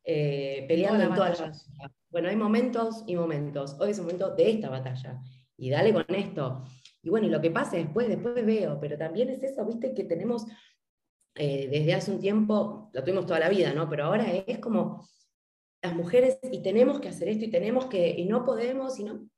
[0.04, 1.72] eh, peleando en todas las
[2.10, 3.78] Bueno, hay momentos y momentos.
[3.80, 5.22] Hoy es el momento de esta batalla.
[5.56, 6.64] Y dale con esto.
[7.02, 8.78] Y bueno, y lo que pase después, después veo.
[8.80, 10.46] Pero también es eso, viste, que tenemos
[11.36, 13.90] eh, desde hace un tiempo, lo tuvimos toda la vida, ¿no?
[13.90, 15.08] Pero ahora es como
[15.82, 19.30] las mujeres y tenemos que hacer esto y tenemos que, y no podemos, y no.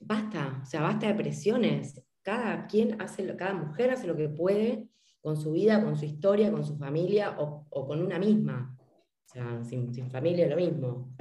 [0.00, 4.28] Basta, o sea, basta de presiones cada quien hace, lo, cada mujer hace lo que
[4.28, 4.88] puede
[5.22, 8.76] con su vida, con su historia, con su familia o, con una misma.
[8.78, 11.14] O sea, sin, sin familia es lo mismo.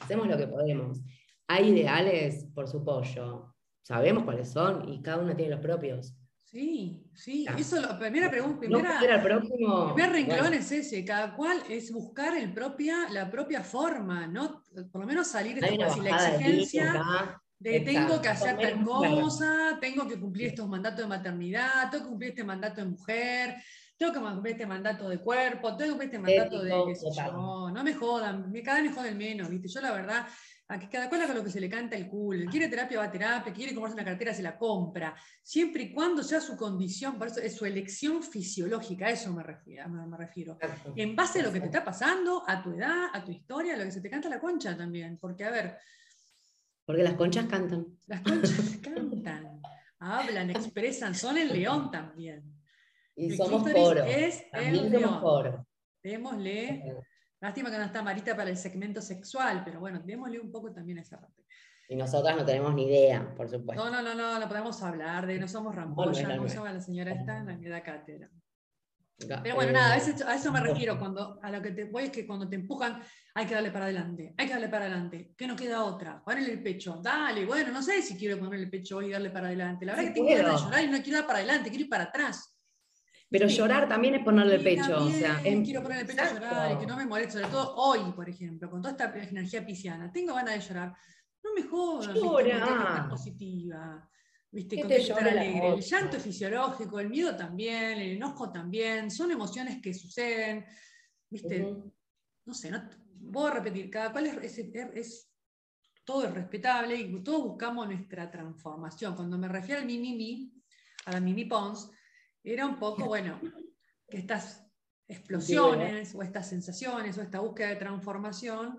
[0.00, 1.00] Hacemos lo que podemos.
[1.48, 3.54] Hay ideales por su pollo.
[3.82, 6.16] Sabemos cuáles son y cada uno tiene los propios.
[6.44, 11.60] Sí, sí, eso la primera pregunta, primera, el próximo, primer renglón es ese, cada cual
[11.68, 14.62] es buscar el propia, la propia forma, ¿no?
[14.92, 20.18] Por lo menos salir de la exigencia de, tengo que hacer tal cosa, tengo que
[20.18, 23.56] cumplir estos mandatos de maternidad, tengo que cumplir este mandato de mujer,
[23.96, 27.06] tengo que cumplir este mandato de cuerpo, tengo que cumplir este mandato de qué sé
[27.16, 29.68] yo, no me jodan, cada vez me joden menos, ¿viste?
[29.68, 30.26] Yo la verdad
[30.68, 32.50] a que cada cual haga lo que se le canta el culo.
[32.50, 35.14] Quiere terapia, va a terapia, quiere comprarse una cartera, se la compra.
[35.42, 39.44] Siempre y cuando sea su condición, por eso es su elección fisiológica, a eso me
[39.44, 39.88] refiero.
[39.88, 40.58] Me refiero.
[40.96, 43.76] En base a lo que te está pasando, a tu edad, a tu historia, a
[43.76, 45.18] lo que se te canta la concha también.
[45.18, 45.78] Porque, a ver.
[46.86, 47.86] Porque las conchas cantan.
[48.06, 49.60] Las conchas cantan,
[49.98, 52.44] hablan, expresan, son el león también.
[53.14, 54.04] Y somos coro.
[54.04, 55.66] Es el león.
[56.02, 57.04] Démosle
[57.40, 60.98] Lástima que no está Marita para el segmento sexual, pero bueno, démosle un poco también
[60.98, 61.44] a esa parte.
[61.88, 63.84] Y nosotras no tenemos ni idea, por supuesto.
[63.84, 67.12] No, no, no, no, no podemos hablar de, no somos rampolla, no, somos la señora
[67.12, 68.30] esta en la da cátedra.
[69.18, 72.10] Pero bueno, nada, a, a, eso me refiero, cuando, a lo que te voy es
[72.10, 73.02] que cuando te empujan,
[73.34, 76.52] hay que darle para adelante, hay que darle para adelante, que no queda otra, ponle
[76.52, 79.46] el pecho, dale, bueno, no sé si quiero ponerle el pecho hoy y darle para
[79.46, 81.70] adelante, la verdad es que tengo ganas de llorar y no quiero dar para adelante,
[81.70, 82.56] quiero ir para atrás.
[83.28, 85.04] Pero llorar también es ponerle el pecho.
[85.04, 87.74] O sea, Quiero ponerle el pecho a llorar y que no me moleste, sobre todo
[87.74, 90.12] hoy, por ejemplo, con toda esta energía pisciana.
[90.12, 90.94] Tengo ganas de llorar.
[91.42, 93.06] No me jodas, Llora.
[93.08, 94.08] positiva.
[94.50, 94.80] ¿Viste?
[94.80, 95.68] Con estar alegre.
[95.74, 100.64] El llanto es fisiológico, el miedo también, el enojo también, son emociones que suceden.
[101.28, 101.66] ¿Viste?
[102.44, 105.30] No sé, no, voy a repetir, cada cual es, es,
[106.04, 109.16] todo es respetable y todos buscamos nuestra transformación.
[109.16, 110.52] Cuando me refiero al mi,
[111.06, 111.90] a la Mimi Pons,
[112.42, 113.40] era un poco, bueno,
[114.08, 114.64] que estas
[115.08, 118.78] explosiones o estas sensaciones o esta búsqueda de transformación,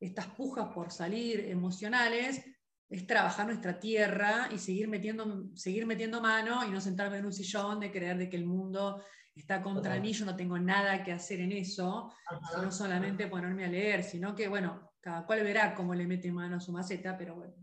[0.00, 2.44] estas pujas por salir emocionales,
[2.92, 7.32] es trabajar nuestra tierra y seguir metiendo, seguir metiendo mano y no sentarme en un
[7.32, 9.02] sillón de creer de que el mundo
[9.34, 12.12] está contra mí, yo no tengo nada que hacer en eso,
[12.60, 16.56] no solamente ponerme a leer, sino que, bueno, cada cual verá cómo le mete mano
[16.56, 17.54] a su maceta, pero bueno.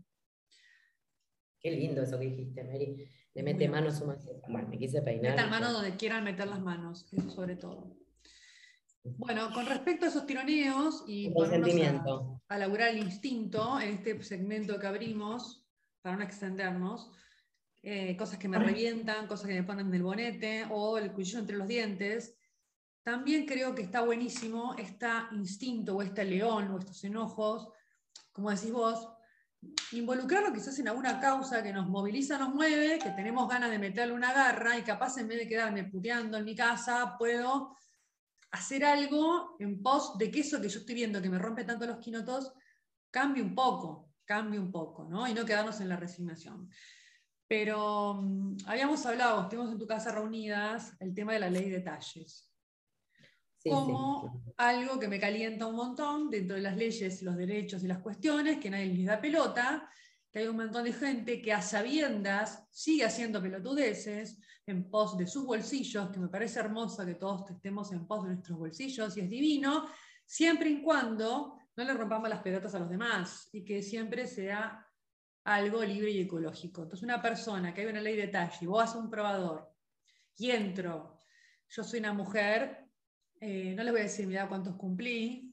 [1.60, 3.08] Qué lindo eso que dijiste, Mary.
[3.32, 4.48] Le mete mano a su maceta.
[4.48, 5.36] Bueno, me quise peinar.
[5.36, 7.96] Metan mano donde quieran meter las manos, eso sobre todo.
[9.02, 12.02] Bueno, con respecto a esos tironeos y a,
[12.48, 15.64] a laburar el instinto en este segmento que abrimos,
[16.02, 17.10] para no extendernos,
[17.82, 21.56] eh, cosas que me revientan, cosas que me ponen del bonete o el cuchillo entre
[21.56, 22.36] los dientes,
[23.02, 27.68] también creo que está buenísimo este instinto o este león o estos enojos,
[28.32, 29.08] como decís vos,
[29.92, 34.12] involucrarlo quizás en alguna causa que nos moviliza, nos mueve, que tenemos ganas de meterle
[34.12, 37.76] una garra y capaz en vez de quedarme puteando en mi casa, puedo
[38.52, 41.86] hacer algo en pos de que eso que yo estoy viendo que me rompe tanto
[41.86, 42.52] los quinotos,
[43.10, 45.28] cambie un poco, cambie un poco, ¿no?
[45.28, 46.68] Y no quedarnos en la resignación.
[47.46, 51.80] Pero mm, habíamos hablado, estuvimos en tu casa reunidas, el tema de la ley de
[51.80, 52.50] talles
[53.68, 57.98] como algo que me calienta un montón dentro de las leyes, los derechos y las
[57.98, 59.88] cuestiones, que nadie les da pelota,
[60.32, 65.26] que hay un montón de gente que a sabiendas sigue haciendo pelotudeces en pos de
[65.26, 69.20] sus bolsillos, que me parece hermoso que todos estemos en pos de nuestros bolsillos y
[69.20, 69.88] es divino,
[70.24, 74.86] siempre y cuando no le rompamos las pelotas a los demás y que siempre sea
[75.44, 76.82] algo libre y ecológico.
[76.82, 79.72] Entonces, una persona que hay una ley de talle vos haces un probador
[80.36, 81.18] y entro,
[81.68, 82.90] yo soy una mujer
[83.42, 85.50] eh, no les voy a decir, mira cuántos cumplí,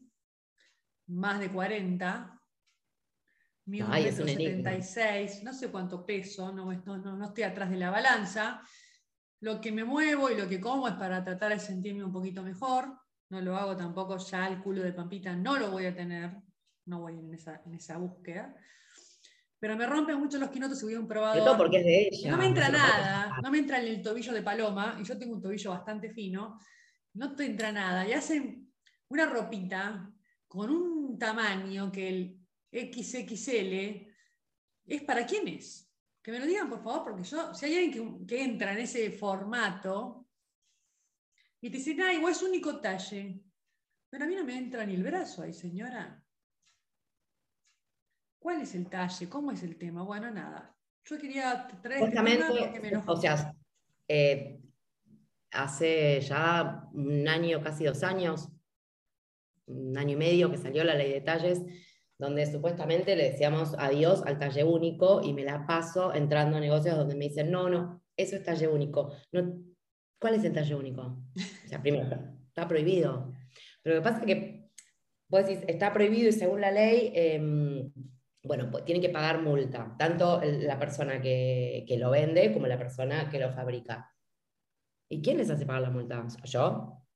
[1.07, 2.36] más de 40.
[3.67, 8.61] Mi 76, no sé cuánto peso, no, no, estoy atrás de la balanza.
[9.41, 12.41] Lo que me muevo y lo que como es para tratar de sentirme un poquito
[12.41, 12.97] mejor.
[13.29, 16.31] No lo hago tampoco ya el culo de Pampita, no lo voy a tener,
[16.85, 18.55] no voy en esa, en esa búsqueda.
[19.59, 21.57] Pero me rompen mucho los quinotos y voy a un probador.
[21.57, 22.31] porque es de ella.
[22.31, 25.35] No me entra nada, no me entra en el tobillo de paloma, y yo tengo
[25.35, 26.57] un tobillo bastante fino
[27.17, 28.71] no te entra nada, y hacen
[29.09, 30.11] una ropita
[30.47, 34.07] con un tamaño que el XXL
[34.85, 35.91] es para quiénes.
[36.21, 39.11] Que me lo digan, por favor, porque yo, si hay alguien que, entra en ese
[39.11, 40.27] formato
[41.61, 43.41] y te dicen, ah, igual es único talle,
[44.09, 46.23] pero a mí no me entra ni el brazo ahí, señora.
[48.39, 49.29] ¿Cuál es el talle?
[49.29, 50.03] ¿Cómo es el tema?
[50.03, 50.75] Bueno, nada.
[51.05, 53.55] Yo quería traer este tema porque me O sea,
[54.07, 54.59] eh,
[55.51, 58.49] hace ya un año, casi dos años,
[59.65, 61.61] un año y medio que salió la ley de talles,
[62.19, 66.97] donde supuestamente le decíamos adiós al talle único y me la paso entrando a negocios
[66.97, 69.13] donde me dicen, no, no, eso es talle único.
[69.31, 69.61] No,
[70.19, 71.01] ¿Cuál es el talle único?
[71.01, 72.07] O sea, primero,
[72.47, 73.33] está prohibido.
[73.83, 74.69] Pero lo que pasa es que,
[75.29, 77.91] vos decís, está prohibido y según la ley, em,
[78.43, 82.77] bueno, pues tiene que pagar multa, tanto la persona que, que, lo vende como la
[82.77, 84.11] persona que lo fabrica.
[85.09, 86.25] ¿Y quién les hace pagar la multa?
[86.45, 87.06] ¿Yo?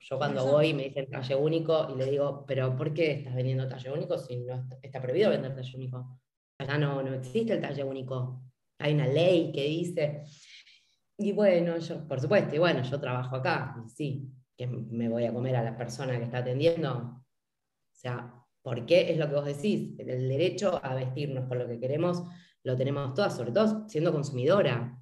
[0.00, 3.68] Yo cuando voy me dicen talle único y le digo, pero ¿por qué estás vendiendo
[3.68, 6.20] talle único si no está, prohibido vender talle único?
[6.58, 8.42] Acá no, no existe el talle único.
[8.78, 10.24] Hay una ley que dice.
[11.18, 15.24] Y bueno, yo, por supuesto, y bueno, yo trabajo acá, y sí, que me voy
[15.24, 16.90] a comer a la persona que está atendiendo.
[16.90, 18.32] O sea,
[18.62, 19.98] ¿por qué es lo que vos decís?
[19.98, 22.22] El derecho a vestirnos con lo que queremos
[22.62, 24.96] lo tenemos todas, sobre todo siendo consumidora.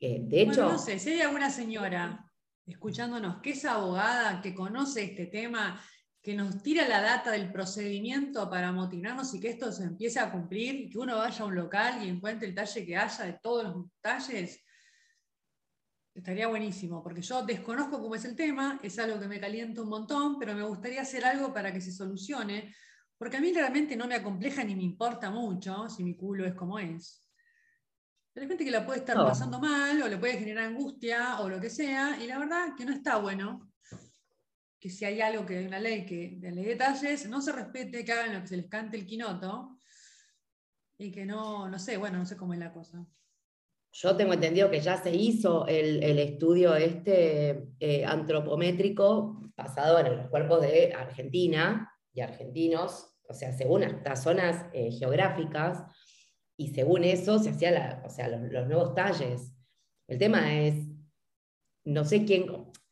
[0.00, 0.68] Eh, de hecho.
[0.68, 2.25] no sé, si hay alguna señora
[2.66, 5.80] escuchándonos, que es abogada, que conoce este tema,
[6.20, 10.32] que nos tira la data del procedimiento para motivarnos y que esto se empiece a
[10.32, 13.38] cumplir, y que uno vaya a un local y encuentre el talle que haya de
[13.40, 14.60] todos los talles,
[16.12, 19.88] estaría buenísimo, porque yo desconozco cómo es el tema, es algo que me calienta un
[19.90, 22.74] montón, pero me gustaría hacer algo para que se solucione,
[23.18, 26.54] porque a mí realmente no me acompleja ni me importa mucho si mi culo es
[26.54, 27.25] como es.
[28.36, 31.58] Hay gente que la puede estar pasando mal o le puede generar angustia o lo
[31.58, 33.72] que sea, y la verdad que no está bueno
[34.78, 37.52] que si hay algo que hay una ley que de ley de detalles, no se
[37.52, 39.78] respete, que hagan lo que se les cante el quinoto
[40.98, 43.06] y que no, no sé, bueno, no sé cómo es la cosa.
[43.92, 50.28] Yo tengo entendido que ya se hizo el, estudio este eh, antropométrico basado en los
[50.28, 55.82] cuerpos de Argentina y argentinos, o sea, según estas zonas eh, geográficas,
[56.56, 59.52] y según eso se hacían o sea, los, nuevos talles.
[60.08, 60.74] El tema es,
[61.84, 62.46] no sé quién,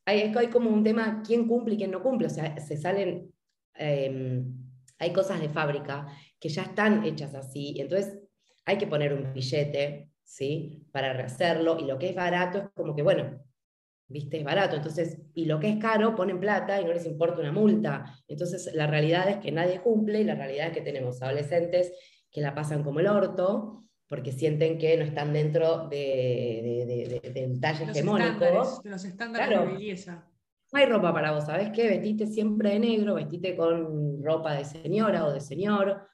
[0.05, 3.33] hay, hay como un tema, quién cumple y quién no cumple, o sea, se salen,
[3.75, 4.53] em,
[4.99, 6.07] hay cosas de fábrica
[6.39, 8.19] que ya están hechas así, entonces
[8.67, 10.87] hay que poner un billete, ¿sí?
[10.93, 13.41] Para rehacerlo, y lo que es barato es como que, bueno,
[14.09, 17.41] viste, es barato, entonces, y lo que es caro ponen plata y no les importa
[17.41, 21.23] una multa, entonces la realidad es que nadie cumple y la realidad es que tenemos
[21.23, 21.93] adolescentes
[22.35, 27.61] que la pasan como el orto, porque sienten que no están dentro de, de, del
[27.61, 28.81] talle hegemónico.
[28.83, 30.29] De los estándares de belleza.
[30.73, 31.89] No hay ropa para vos, ¿sabes qué?
[31.89, 36.09] Vestite siempre de negro, vestite con ropa de señora o de señor,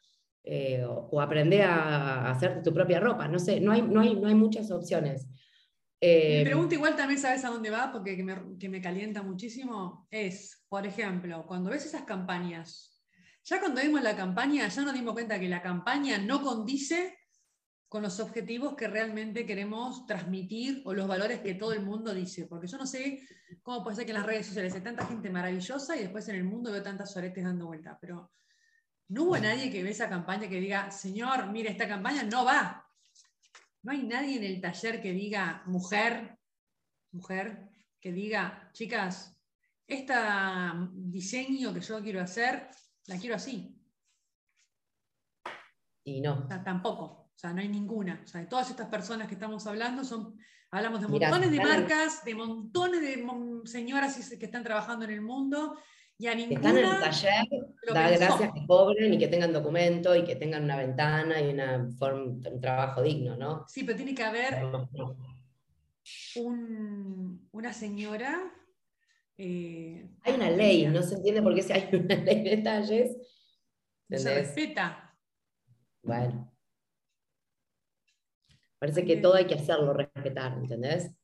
[0.45, 3.27] eh, o, aprende a, hacerte tu propia ropa.
[3.27, 5.27] No sé, no hay, no hay, no hay muchas opciones.
[5.27, 9.23] Mi eh, pregunta igual también sabes a dónde va, porque que me, que me calienta
[9.23, 12.90] muchísimo, es, por ejemplo, cuando ves esas campañas
[13.51, 17.19] ya cuando vimos la campaña, ya nos dimos cuenta que la campaña no condice
[17.89, 22.47] con los objetivos que realmente queremos transmitir o los valores que todo el mundo dice.
[22.47, 23.27] Porque yo no sé
[23.61, 26.37] cómo puede ser que en las redes sociales hay tanta gente maravillosa y después en
[26.37, 27.99] el mundo veo tantas soretes dando vuelta.
[28.01, 28.31] Pero
[29.09, 32.87] no hubo nadie que ve esa campaña que diga, señor, mire, esta campaña no va.
[33.83, 36.39] No hay nadie en el taller que diga, mujer,
[37.11, 37.69] mujer,
[38.01, 39.37] que diga, chicas,
[39.89, 40.15] este
[40.93, 42.69] diseño que yo quiero hacer
[43.07, 43.77] la quiero así.
[46.05, 46.47] Y no.
[46.65, 47.05] tampoco.
[47.05, 48.21] O sea, no hay ninguna.
[48.25, 50.37] O sea, de todas estas personas que estamos hablando, son,
[50.71, 53.25] hablamos de montones de marcas, de montones de
[53.65, 55.79] señoras que están trabajando en el mundo.
[56.19, 56.59] Y a ninguna.
[56.59, 57.47] Están en el taller,
[57.95, 61.89] da gracias que cobren y que tengan documento y que tengan una ventana y una
[61.99, 63.65] un trabajo digno, ¿no?
[63.69, 64.63] Sí, pero tiene que haber
[67.53, 68.53] una señora
[69.43, 73.17] eh, hay una ley, no se entiende por qué si hay una ley de detalles.
[74.11, 75.17] Se respeta.
[76.03, 76.53] Bueno.
[78.79, 81.15] Parece que todo hay que hacerlo respetar, ¿entendés?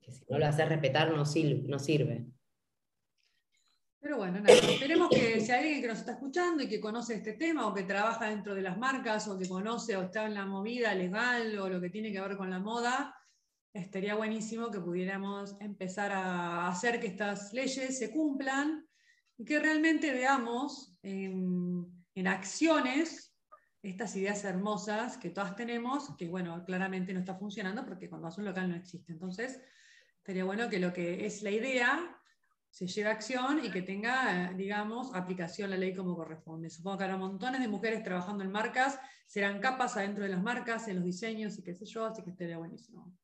[0.00, 2.26] Que si no lo haces respetar no sirve.
[4.00, 7.14] Pero bueno, nada, esperemos que si hay alguien que nos está escuchando y que conoce
[7.14, 10.34] este tema o que trabaja dentro de las marcas o que conoce o está en
[10.34, 13.17] la movida legal o lo que tiene que ver con la moda,
[13.78, 18.86] estaría buenísimo que pudiéramos empezar a hacer que estas leyes se cumplan
[19.36, 21.86] y que realmente veamos en,
[22.26, 23.32] acciones
[23.80, 28.36] estas ideas hermosas que todas tenemos, que bueno, claramente no está funcionando porque cuando vas
[28.36, 29.12] a un local no existe.
[29.12, 29.60] Entonces,
[30.16, 32.20] estaría bueno que lo que es la idea
[32.70, 36.68] se lleve a acción y que tenga, digamos, aplicación la ley como corresponde.
[36.68, 38.98] Supongo que habrá montones de mujeres trabajando en marcas,
[39.28, 42.30] serán capas adentro de las marcas, en los diseños y qué sé yo, así que
[42.30, 43.14] estaría buenísimo.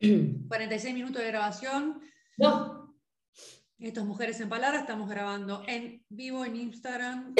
[0.00, 0.94] 46 mm.
[0.94, 2.00] minutos de grabación.
[2.38, 2.84] No.
[3.78, 7.34] Esto es Mujeres en Palabras, estamos grabando en vivo en Instagram.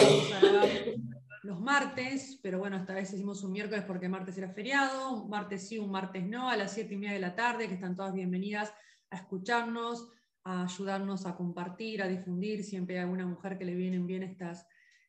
[1.44, 5.68] los martes, pero bueno, esta vez hicimos un miércoles porque martes era feriado, un martes
[5.68, 8.14] sí, un martes no, a las 7 y media de la tarde, que están todas
[8.14, 8.72] bienvenidas
[9.10, 10.08] a escucharnos,
[10.42, 12.64] a ayudarnos a compartir, a difundir.
[12.64, 14.66] Siempre hay alguna mujer que le vienen bien estas,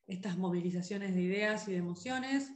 [0.07, 2.51] estas movilizaciones de ideas y de emociones.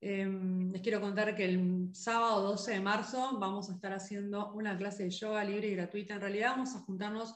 [0.00, 4.76] Em, les quiero contar que el sábado 12 de marzo vamos a estar haciendo una
[4.76, 6.14] clase de yoga libre y gratuita.
[6.14, 7.34] En realidad vamos a juntarnos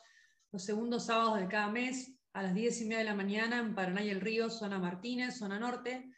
[0.52, 3.74] los segundos sábados de cada mes a las 10 y media de la mañana en
[3.74, 6.10] Paraná y el Río, zona Martínez, zona norte.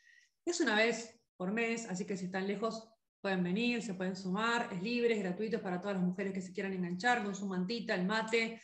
[0.45, 2.89] Es una vez por mes, así que si están lejos
[3.21, 6.53] pueden venir, se pueden sumar, es libre, es gratuito para todas las mujeres que se
[6.53, 8.61] quieran enganchar con su mantita, el mate,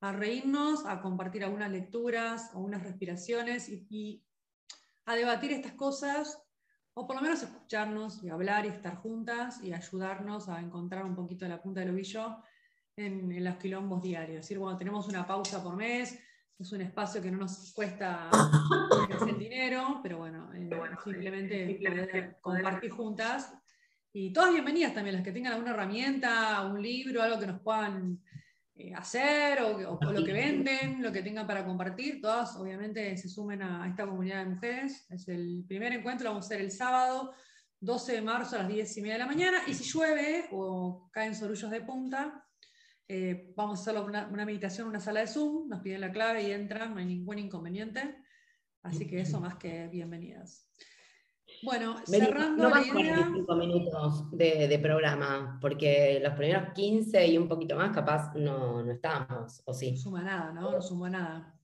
[0.00, 4.24] a reírnos, a compartir algunas lecturas o unas respiraciones y,
[5.04, 6.42] a debatir estas cosas,
[6.98, 11.14] o por lo menos escucharnos y hablar y estar juntas y ayudarnos a encontrar un
[11.14, 12.38] poquito de la punta del ovillo
[12.96, 14.40] en, en los quilombos diarios.
[14.40, 16.18] Es decir, bueno, tenemos una pausa por mes,
[16.58, 18.28] es un espacio que no nos cuesta
[19.28, 20.68] el dinero, pero bueno, eh,
[21.04, 23.54] simplemente, poder compartir juntas.
[24.12, 28.20] Y todas bienvenidas también, las que tengan alguna herramienta, un libro, algo que nos puedan
[28.80, 33.60] eh, hacer o, lo que venden, lo que tengan para compartir, todas obviamente se sumen
[33.60, 35.04] a, esta comunidad de mujeres.
[35.10, 37.34] Es el primer encuentro, vamos a hacer el sábado
[37.80, 39.58] 12 de marzo a las 10 y media de la mañana.
[39.66, 42.46] Y si llueve o caen sorullos de punta,
[43.08, 46.44] eh, vamos a hacer una, meditación en una sala de Zoom, nos piden la clave
[46.44, 48.22] y entran, no hay ningún inconveniente.
[48.84, 50.70] Así que eso más que bienvenidas.
[51.62, 53.16] Bueno, cerrando no más la idea...
[53.16, 58.92] 45 minutos de, programa, porque los primeros 15 y un poquito más capaz no, no
[58.92, 59.92] estábamos, ¿o sí?
[59.92, 60.72] No suma nada, ¿no?
[60.72, 61.54] No sumó nada.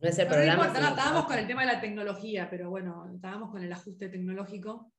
[0.00, 0.68] No es el programa.
[0.68, 4.92] No estábamos con el tema de la tecnología, pero bueno, estábamos con el ajuste tecnológico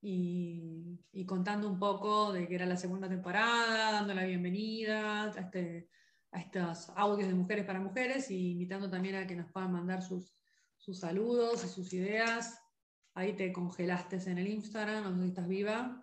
[0.00, 5.88] y, contando un poco de que era la segunda temporada, dando la bienvenida a, este,
[6.30, 10.02] a estos audios de mujeres para mujeres y invitando también a que nos puedan mandar
[10.02, 10.36] sus,
[10.86, 12.62] sus saludos y sus ideas.
[13.14, 16.02] Ahí te congelaste en el Instagram, no sé si estás viva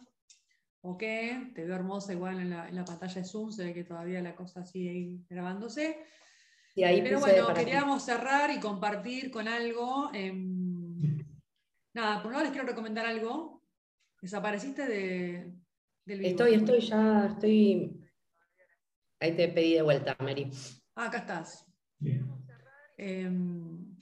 [0.86, 3.74] o qué, te veo hermosa igual en la, en la pantalla de Zoom, se ve
[3.74, 6.04] que todavía la cosa sigue grabándose.
[6.76, 10.12] Y ahí Pero bueno, queríamos cerrar y compartir con algo.
[11.94, 13.64] nada, por un lado les quiero recomendar algo
[14.22, 15.54] ¿Desapareciste de,
[16.06, 16.32] del video?
[16.32, 18.02] Estoy, estoy ya, estoy.
[19.20, 20.50] Ahí te pedí de vuelta, Mary.
[20.96, 21.66] Ah, acá estás.
[22.98, 23.93] Em,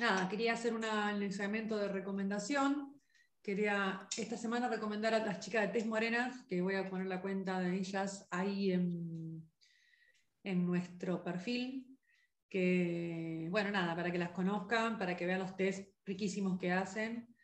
[0.00, 3.00] nada, quería hacer un segmento de recomendación.
[3.42, 7.20] Quería esta semana recomendar a las chicas de Tez Morenas, que voy a poner la
[7.20, 9.48] cuenta de ellas ahí en,
[10.44, 11.98] en nuestro perfil.
[12.48, 17.34] Que, bueno, nada, para que las conozcan, para que vean los test riquísimos que hacen.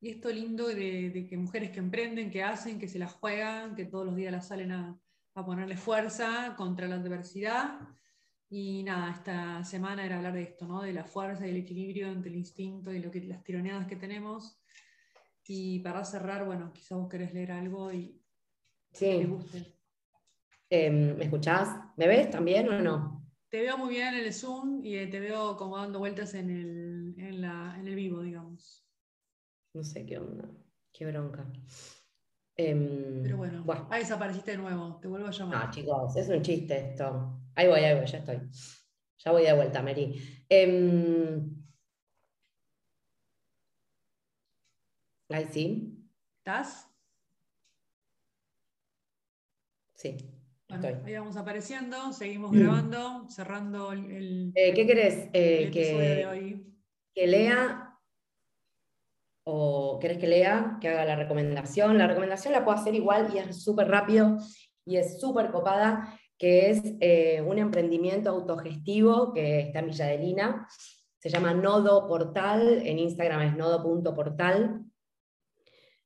[0.00, 3.84] Y esto lindo de, que mujeres que emprenden, que hacen, que se las juegan, que
[3.84, 4.98] todos los días las salen a,
[5.34, 7.78] ponerle fuerza contra la adversidad.
[8.50, 10.82] Y nada, esta semana era hablar de esto, ¿no?
[10.82, 13.96] de la fuerza y el equilibrio entre el instinto y lo que, las tironeadas que
[13.96, 14.62] tenemos.
[15.46, 18.22] Y para cerrar, bueno, quizás vos querés leer algo y
[18.92, 19.06] sí.
[19.06, 19.78] que te guste.
[20.70, 21.68] Em, ¿Me escuchás?
[21.96, 23.26] ¿Me ves también o no?
[23.48, 27.14] Te veo muy bien en el Zoom y te veo como dando vueltas en el,
[27.18, 28.86] en el vivo, digamos.
[29.72, 30.50] No sé qué onda.
[30.92, 31.50] Qué bronca.
[32.56, 34.98] Em, Pero bueno, ahí desapareciste de nuevo.
[35.00, 35.66] Te vuelvo a llamar.
[35.66, 37.40] No, chicos, es un chiste esto.
[37.58, 38.38] Ahí voy, ahí voy, ya estoy.
[39.18, 40.14] Ya voy de vuelta, Mary.
[45.28, 46.08] Ahí sí.
[46.38, 46.88] ¿Estás?
[49.96, 50.16] Sí.
[50.68, 50.94] estoy.
[51.04, 54.52] Ahí vamos apareciendo, seguimos grabando, cerrando el.
[54.54, 55.28] Eh, ¿Qué querés?
[55.32, 56.62] Eh, que,
[57.12, 57.98] que lea
[59.42, 61.98] o querés que lea, que haga la recomendación.
[61.98, 64.38] La recomendación la puedo hacer igual y es súper rápido
[64.84, 70.68] y es súper copada, que es eh, un emprendimiento autogestivo que está en Villadelina.
[71.18, 74.84] Se llama Nodo Portal, en Instagram es nodo.portal.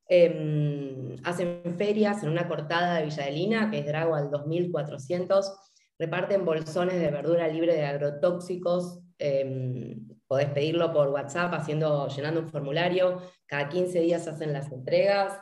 [0.09, 5.53] Eh, hacen ferias en una cortada de Villadelina, que es Drago al 2400.
[5.99, 9.01] Reparten bolsones de verdura libre de agrotóxicos.
[9.18, 15.39] Eh, podés pedirlo por WhatsApp haciendo, llenando un formulario, cada 15 días hacen las entregas,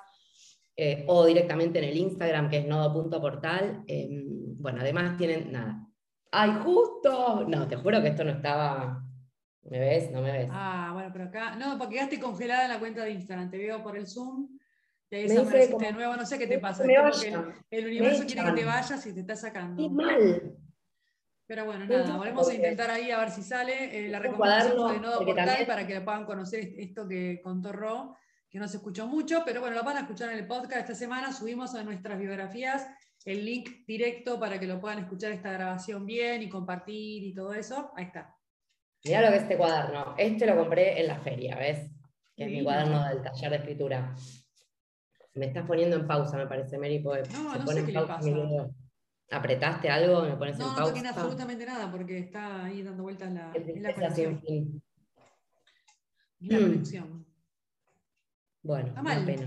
[0.82, 3.84] eh, o directamente en el Instagram que es nodo.portal.
[3.86, 4.08] Eh,
[4.56, 5.86] bueno, además tienen, nada.
[6.32, 7.44] ¡Ay, justo!
[7.46, 9.04] No, te juro que esto no estaba...
[9.64, 10.10] ¿Me ves?
[10.10, 10.48] ¿No me ves?
[10.50, 11.54] Ah, bueno, pero acá...
[11.56, 14.48] No, porque quedaste congelada en la cuenta de Instagram, te veo por el Zoom.
[15.10, 16.82] Y ahí desapareciste de nuevo, no sé qué te pasa.
[16.82, 19.82] el, universo quiere que te vayas y te está sacando.
[19.82, 20.56] ¡Qué mal!
[21.46, 24.06] Pero bueno, nada, volvemos a intentar ahí a ver si sale.
[24.06, 28.16] Eh, la recomendación de Nodo Portal para que puedan conocer esto que contó Ro,
[28.50, 30.94] que no se escuchó mucho, pero bueno, lo van a escuchar en el podcast esta
[30.94, 31.32] semana.
[31.32, 32.86] Subimos a nuestras biografías
[33.24, 37.52] el link directo para que lo puedan escuchar esta grabación bien y compartir y todo
[37.54, 37.92] eso.
[37.96, 38.36] Ahí está.
[39.04, 40.14] Mira lo que es este cuaderno.
[40.18, 41.90] Este lo compré en la feria, ¿ves?
[42.36, 44.14] Que es mi cuaderno del taller de escritura.
[45.34, 48.30] Me estás poniendo en pausa, me parece, Mary, porque no, no sé qué le pasa.
[49.30, 50.22] ¿Apretaste algo?
[50.22, 50.92] ¿Me pones no, en no pausa?
[50.92, 54.40] toqué absolutamente nada porque está ahí dando vueltas la, en la conexión.
[54.40, 54.82] fin.
[56.40, 57.29] La conexión.
[58.62, 59.24] Bueno, Está mal.
[59.24, 59.46] pena.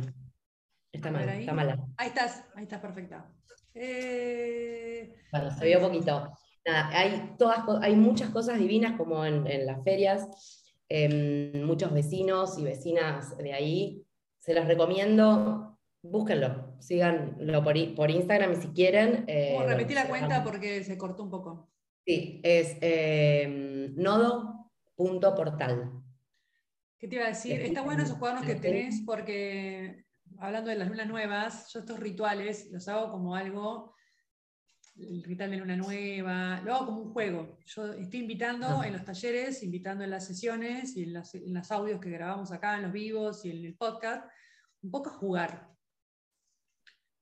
[0.91, 1.39] Está mal, ahí.
[1.41, 1.78] está mala.
[1.97, 3.32] Ahí estás, ahí estás perfecta.
[3.74, 6.32] Eh, Bueno, se vio poquito.
[6.66, 12.57] Nada, hay, todas, hay muchas cosas divinas como en, en las ferias, em, muchos vecinos
[12.57, 14.05] y vecinas de ahí.
[14.39, 19.26] Se los recomiendo, búsquenlo, síganlo por, por Instagram y si quieren.
[19.28, 21.70] eh, ¿Cómo bueno, repetí la cuenta porque se cortó un poco?
[22.05, 25.91] Sí, es em, nodo.portal.
[27.04, 27.58] ¿Qué te iba a decir?
[27.60, 30.06] Les Está bueno esos cuadernos que dicen- tenés porque,
[30.38, 33.93] hablando de las lunas nuevas, yo estos rituales los hago como algo,
[34.95, 37.58] el ritual de luna nueva, lo hago como un juego.
[37.66, 38.88] Yo estoy invitando Ah.
[38.88, 42.54] en los talleres, invitando en las sesiones y en, las, en los audios que grabamos
[42.54, 44.26] acá, en los vivos y en el podcast,
[44.82, 45.76] un poco a jugar.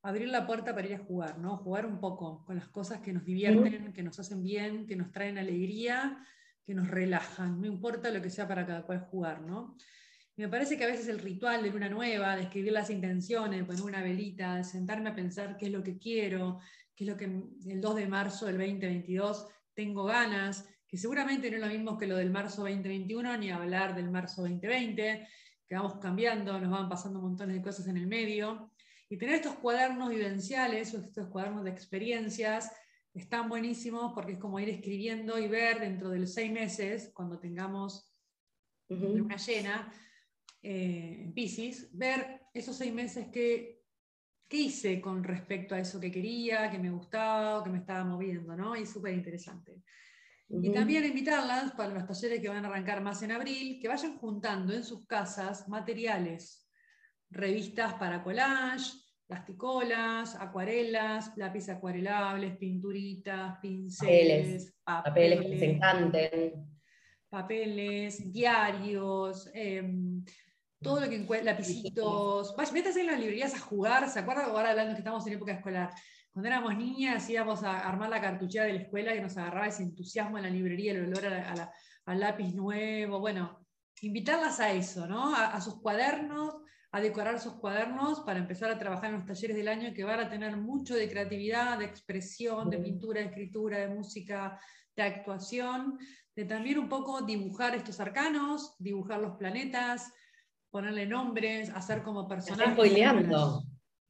[0.04, 1.58] Abrir la puerta para ir a jugar, ¿no?
[1.58, 5.12] Jugar un poco con las cosas que nos divierten, que nos hacen bien, que nos
[5.12, 6.24] traen alegría,
[6.66, 9.76] que nos relajan, no importa lo que sea para cada cual jugar, ¿no?
[10.38, 13.84] Me parece que a veces el ritual de luna nueva, de escribir las intenciones, poner
[13.84, 16.60] una velita, sentarme a pensar qué es lo que quiero,
[16.96, 21.58] qué es lo que el 2 de marzo del 2022 tengo ganas, que seguramente no
[21.58, 25.28] es lo mismo que lo del marzo 2021, ni hablar del marzo 2020,
[25.68, 28.72] que vamos cambiando, nos van pasando montones de cosas en el medio.
[29.10, 32.72] Y tener estos cuadernos vivenciales o estos cuadernos de experiencias
[33.14, 37.40] están buenísimos porque es como ir escribiendo y ver dentro de los seis meses, cuando
[37.40, 38.14] tengamos
[38.90, 39.18] Ujú.
[39.18, 39.94] luna llena
[40.62, 43.82] eh, en Pisces, ver esos seis meses que,
[44.48, 48.04] qué hice con respecto a eso que quería, que me gustaba, o que me estaba
[48.04, 48.76] moviendo, ¿no?
[48.76, 49.82] Y es súper interesante.
[50.50, 54.18] Y también invitarlas para los talleres que van a arrancar más en abril, que vayan
[54.18, 56.70] juntando en sus casas materiales,
[57.30, 58.92] revistas para collage,
[59.32, 66.66] plasticolas, acuarelas, lápices acuarelables, pinturitas, pinceles, Papeles que se papeles, encanten.
[67.30, 70.22] papeles, diarios, em,
[70.82, 72.54] todo lo que encuentre, lapicitos.
[72.58, 74.50] Vaya, métase en las librerías a jugar, ¿se acuerdan?
[74.50, 75.92] Ahora hablando que estamos en época escolar.
[76.34, 79.84] Cuando éramos niñas íbamos a armar la cartuchera de la escuela que nos agarraba ese
[79.84, 81.72] entusiasmo en la librería, el olor a la- a la-
[82.06, 83.20] al lápiz nuevo.
[83.20, 83.66] Bueno,
[84.02, 85.34] invitarlas a eso, ¿no?
[85.34, 86.56] A, a sus cuadernos,
[86.94, 90.20] a decorar sus cuadernos para empezar a trabajar en los talleres del año que van
[90.20, 94.60] a tener mucho de creatividad, de expresión, de pintura, de escritura, de música,
[94.96, 95.98] de actuación,
[96.36, 100.12] de también un poco dibujar estos arcanos, dibujar los planetas,
[100.70, 102.74] ponerle nombres, hacer como personajes.
[102.74, 103.64] spoileando.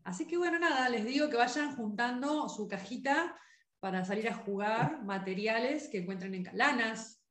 [0.04, 3.36] Así que bueno, nada, les digo que vayan juntando su cajita
[3.80, 7.22] para salir a jugar materiales que encuentren en ca- lanas,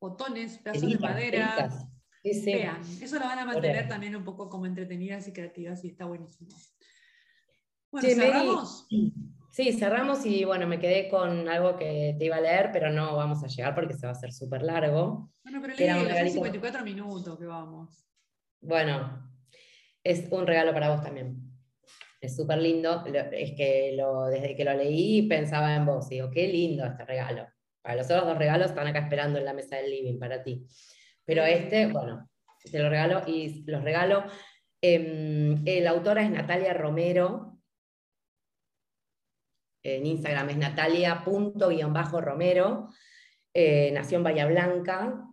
[0.00, 1.56] botones, pedazos de madera.
[2.22, 2.54] Sí.
[2.54, 3.92] Vean, eso lo van a mantener Correcto.
[3.92, 6.50] también un poco como entretenidas y creativas y está buenísimo.
[7.90, 8.86] Bueno, Che, Mary, ¿cerramos?
[9.50, 13.16] Sí, cerramos y bueno, me quedé con algo que te iba a leer, pero no
[13.16, 15.30] vamos a llegar porque se va a hacer súper largo.
[15.42, 16.32] Bueno, pero regalito.
[16.32, 18.06] 54 minutos que vamos.
[18.60, 19.30] Bueno,
[20.02, 21.36] es un regalo para vos también.
[22.20, 23.04] Es súper lindo.
[23.32, 26.08] Es que lo, desde que lo leí pensaba en vos.
[26.08, 27.46] Digo, qué lindo este regalo.
[27.82, 30.64] Para los otros dos regalos están acá esperando en la mesa del living para ti.
[31.24, 32.28] Pero este, bueno,
[32.70, 34.24] te lo regalo y los regalo.
[34.80, 37.58] Em, la autora es Natalia Romero.
[39.84, 42.88] En Instagram es natalia.romero.
[43.54, 45.28] Eh, nació en Bahía Blanca.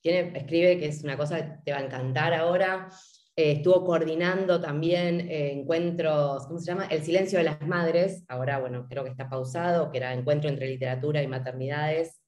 [0.00, 2.88] Tiene, escribe que es una cosa que te va a encantar ahora.
[3.34, 6.86] Eh, estuvo coordinando también eh, encuentros, ¿cómo se llama?
[6.86, 8.24] El silencio de las madres.
[8.28, 12.20] Ahora, bueno, creo que está pausado, que era encuentro entre literatura y maternidades.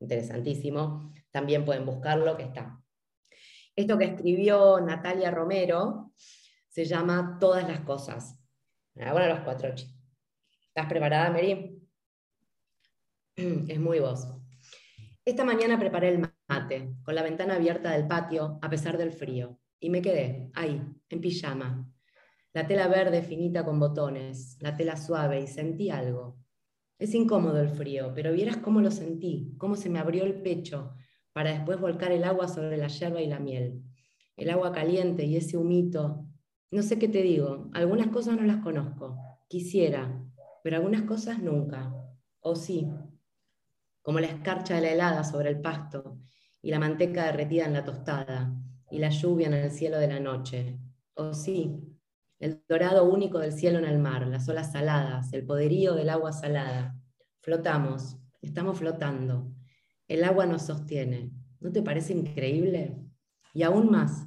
[0.00, 1.12] Interesantísimo.
[1.32, 2.80] También pueden buscarlo, que está.
[3.74, 6.12] Esto que escribió Natalia Romero
[6.68, 8.38] se llama Todas las cosas.
[9.00, 9.70] Ahora los cuatro.
[9.70, 11.82] ¿Estás preparada, Mary?
[13.68, 14.28] Es muy vos.
[15.24, 19.58] Esta mañana preparé el mate, con la ventana abierta del patio, a pesar del frío,
[19.80, 21.88] y me quedé, ahí, en pijama.
[22.52, 26.38] La tela verde finita con botones, la tela suave, y sentí algo.
[26.98, 30.94] Es incómodo el frío, pero vieras cómo lo sentí, cómo se me abrió el pecho,
[31.32, 33.82] para después volcar el agua sobre la yerba y la miel.
[34.36, 36.26] El agua caliente y ese humito.
[36.70, 39.16] No sé qué te digo, algunas cosas no las conozco.
[39.48, 40.22] Quisiera,
[40.62, 41.94] pero algunas cosas nunca.
[42.40, 42.88] O sí,
[44.02, 46.18] como la escarcha de la helada sobre el pasto
[46.60, 48.52] y la manteca derretida en la tostada
[48.90, 50.78] y la lluvia en el cielo de la noche.
[51.14, 51.78] O sí,
[52.38, 56.32] el dorado único del cielo en el mar, las olas saladas, el poderío del agua
[56.32, 56.96] salada.
[57.40, 59.52] Flotamos, estamos flotando.
[60.08, 61.30] El agua nos sostiene.
[61.60, 62.96] ¿No te parece increíble?
[63.54, 64.26] Y aún más,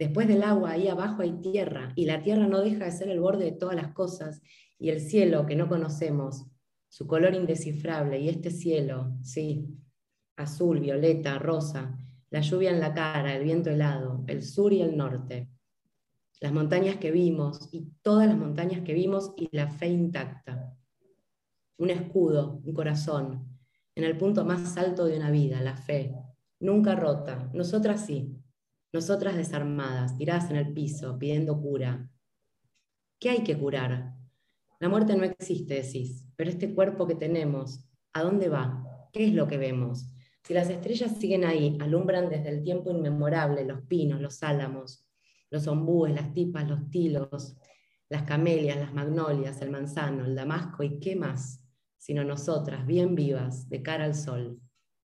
[0.00, 3.20] Después del agua, ahí abajo hay tierra, y la tierra no deja de ser el
[3.20, 4.40] borde de todas las cosas,
[4.78, 6.46] y el cielo que no conocemos,
[6.88, 9.68] su color indescifrable, y este cielo, sí,
[10.36, 11.98] azul, violeta, rosa,
[12.30, 15.50] la lluvia en la cara, el viento helado, el sur y el norte,
[16.40, 20.74] las montañas que vimos, y todas las montañas que vimos, y la fe intacta.
[21.76, 23.59] Un escudo, un corazón,
[23.94, 26.14] en el punto más alto de una vida, la fe,
[26.60, 28.36] nunca rota, nosotras sí,
[28.92, 32.10] nosotras desarmadas, tiradas en el piso, pidiendo cura.
[33.18, 34.14] ¿Qué hay que curar?
[34.80, 38.82] La muerte no existe, decís, pero este cuerpo que tenemos, ¿a dónde va?
[39.12, 40.12] ¿Qué es lo que vemos?
[40.42, 45.06] Si las estrellas siguen ahí, alumbran desde el tiempo inmemorable los pinos, los álamos,
[45.50, 47.56] los ombúes, las tipas, los tilos,
[48.08, 51.59] las camelias, las magnolias, el manzano, el damasco y qué más,
[52.00, 54.58] sino nosotras, bien vivas, de cara al sol.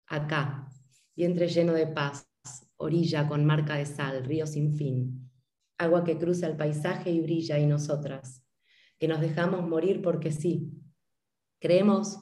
[0.08, 0.70] Acá,
[1.16, 2.30] vientre lleno de paz,
[2.78, 5.32] orilla con marca de sal, río sin fin,
[5.80, 8.46] agua que cruza el paisaje y brilla y nosotras,
[9.00, 10.72] que nos dejamos morir porque sí.
[11.60, 12.20] Creemos,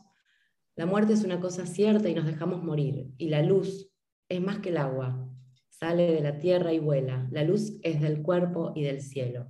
[0.78, 3.91] la muerte es una cosa cierta y nos dejamos morir, y la luz
[4.30, 5.30] es más que el agua,
[5.70, 9.49] sale de la tierra y vuela, la luz es del cuerpo y del cielo.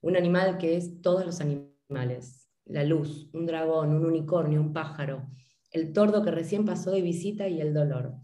[0.00, 5.28] Un animal que es todos los animales, la luz, un dragón, un unicornio, un pájaro,
[5.70, 8.14] el tordo que recién pasó de visita y el dolor.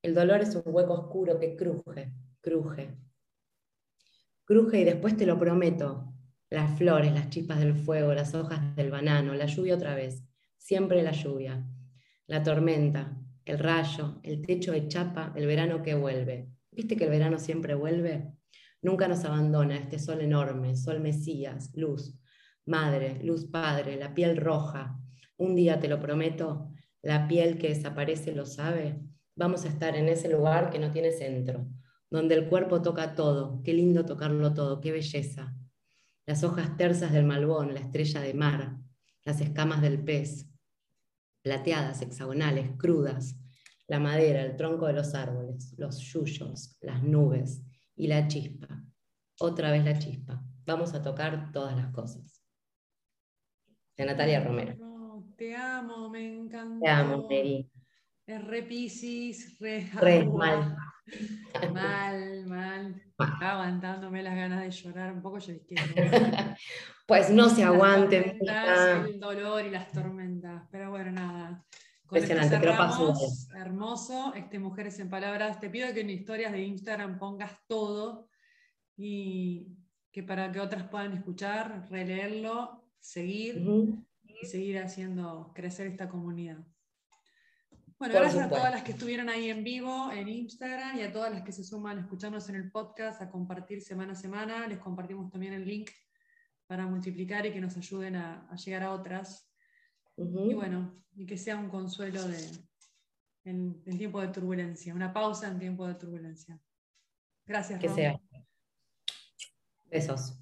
[0.00, 2.96] El dolor es un hueco oscuro que cruje, cruje.
[4.44, 6.12] Cruje y después te lo prometo.
[6.50, 10.22] Las flores, las chispas del fuego, las hojas del banano, la lluvia otra vez,
[10.56, 11.66] siempre la lluvia.
[12.26, 16.48] La tormenta, el rayo, el techo de chapa, el verano que vuelve.
[16.70, 18.34] ¿Viste que el verano siempre vuelve?
[18.82, 22.18] Nunca nos abandona este sol enorme, sol Mesías, luz,
[22.66, 24.98] madre, luz padre, la piel roja.
[25.36, 26.70] Un día te lo prometo,
[27.02, 29.00] la piel que desaparece lo sabe,
[29.34, 31.66] vamos a estar en ese lugar que no tiene centro,
[32.10, 35.54] donde el cuerpo toca todo, qué lindo tocarlo todo, qué belleza.
[36.26, 38.76] Las hojas tersas del malbón, la estrella de mar,
[39.24, 40.48] las escamas del pez,
[41.42, 43.36] plateadas, hexagonales, crudas,
[43.88, 47.62] la madera, el tronco de los árboles, los yuyos, las nubes
[47.96, 48.84] y la chispa.
[49.40, 50.42] Otra vez la chispa.
[50.64, 52.41] Vamos a tocar todas las cosas.
[54.02, 54.74] De Natalia Romero.
[55.36, 56.84] te amo, me encanta.
[56.84, 57.70] Te amo, Mary.
[58.26, 59.88] Es re piscis, re,
[60.24, 60.76] mal.
[61.72, 63.02] Mal, mal.
[63.40, 65.38] aguantándome las ganas de llorar un poco.
[65.38, 65.76] Yo dije,
[67.06, 68.40] pues no se aguanten.
[68.40, 70.64] El dolor y las tormentas.
[70.72, 71.64] Pero bueno, nada.
[72.02, 73.14] Impresionante, pero pasó.
[73.54, 74.34] Hermoso.
[74.34, 75.60] Este, Mujeres en Palabras.
[75.60, 78.28] Te pido que en historias de Instagram pongas todo
[78.96, 79.68] y
[80.10, 83.62] que para que otras puedan escuchar, releerlo, seguir
[84.24, 86.64] y seguir haciendo crecer esta comunidad.
[87.98, 91.30] Bueno, gracias a todas las que estuvieron ahí en vivo en Instagram y a todas
[91.30, 94.66] las que se suman a escucharnos en el podcast, a compartir semana a semana.
[94.66, 95.90] Les compartimos también el link
[96.66, 99.52] para multiplicar y que nos ayuden a, llegar a otras.
[100.16, 102.38] Y bueno, y que sea un consuelo de,
[103.44, 106.58] en, tiempo de turbulencia, una pausa en tiempo de turbulencia.
[107.46, 107.80] Gracias.
[107.80, 108.20] Que sea.
[109.86, 110.41] Besos.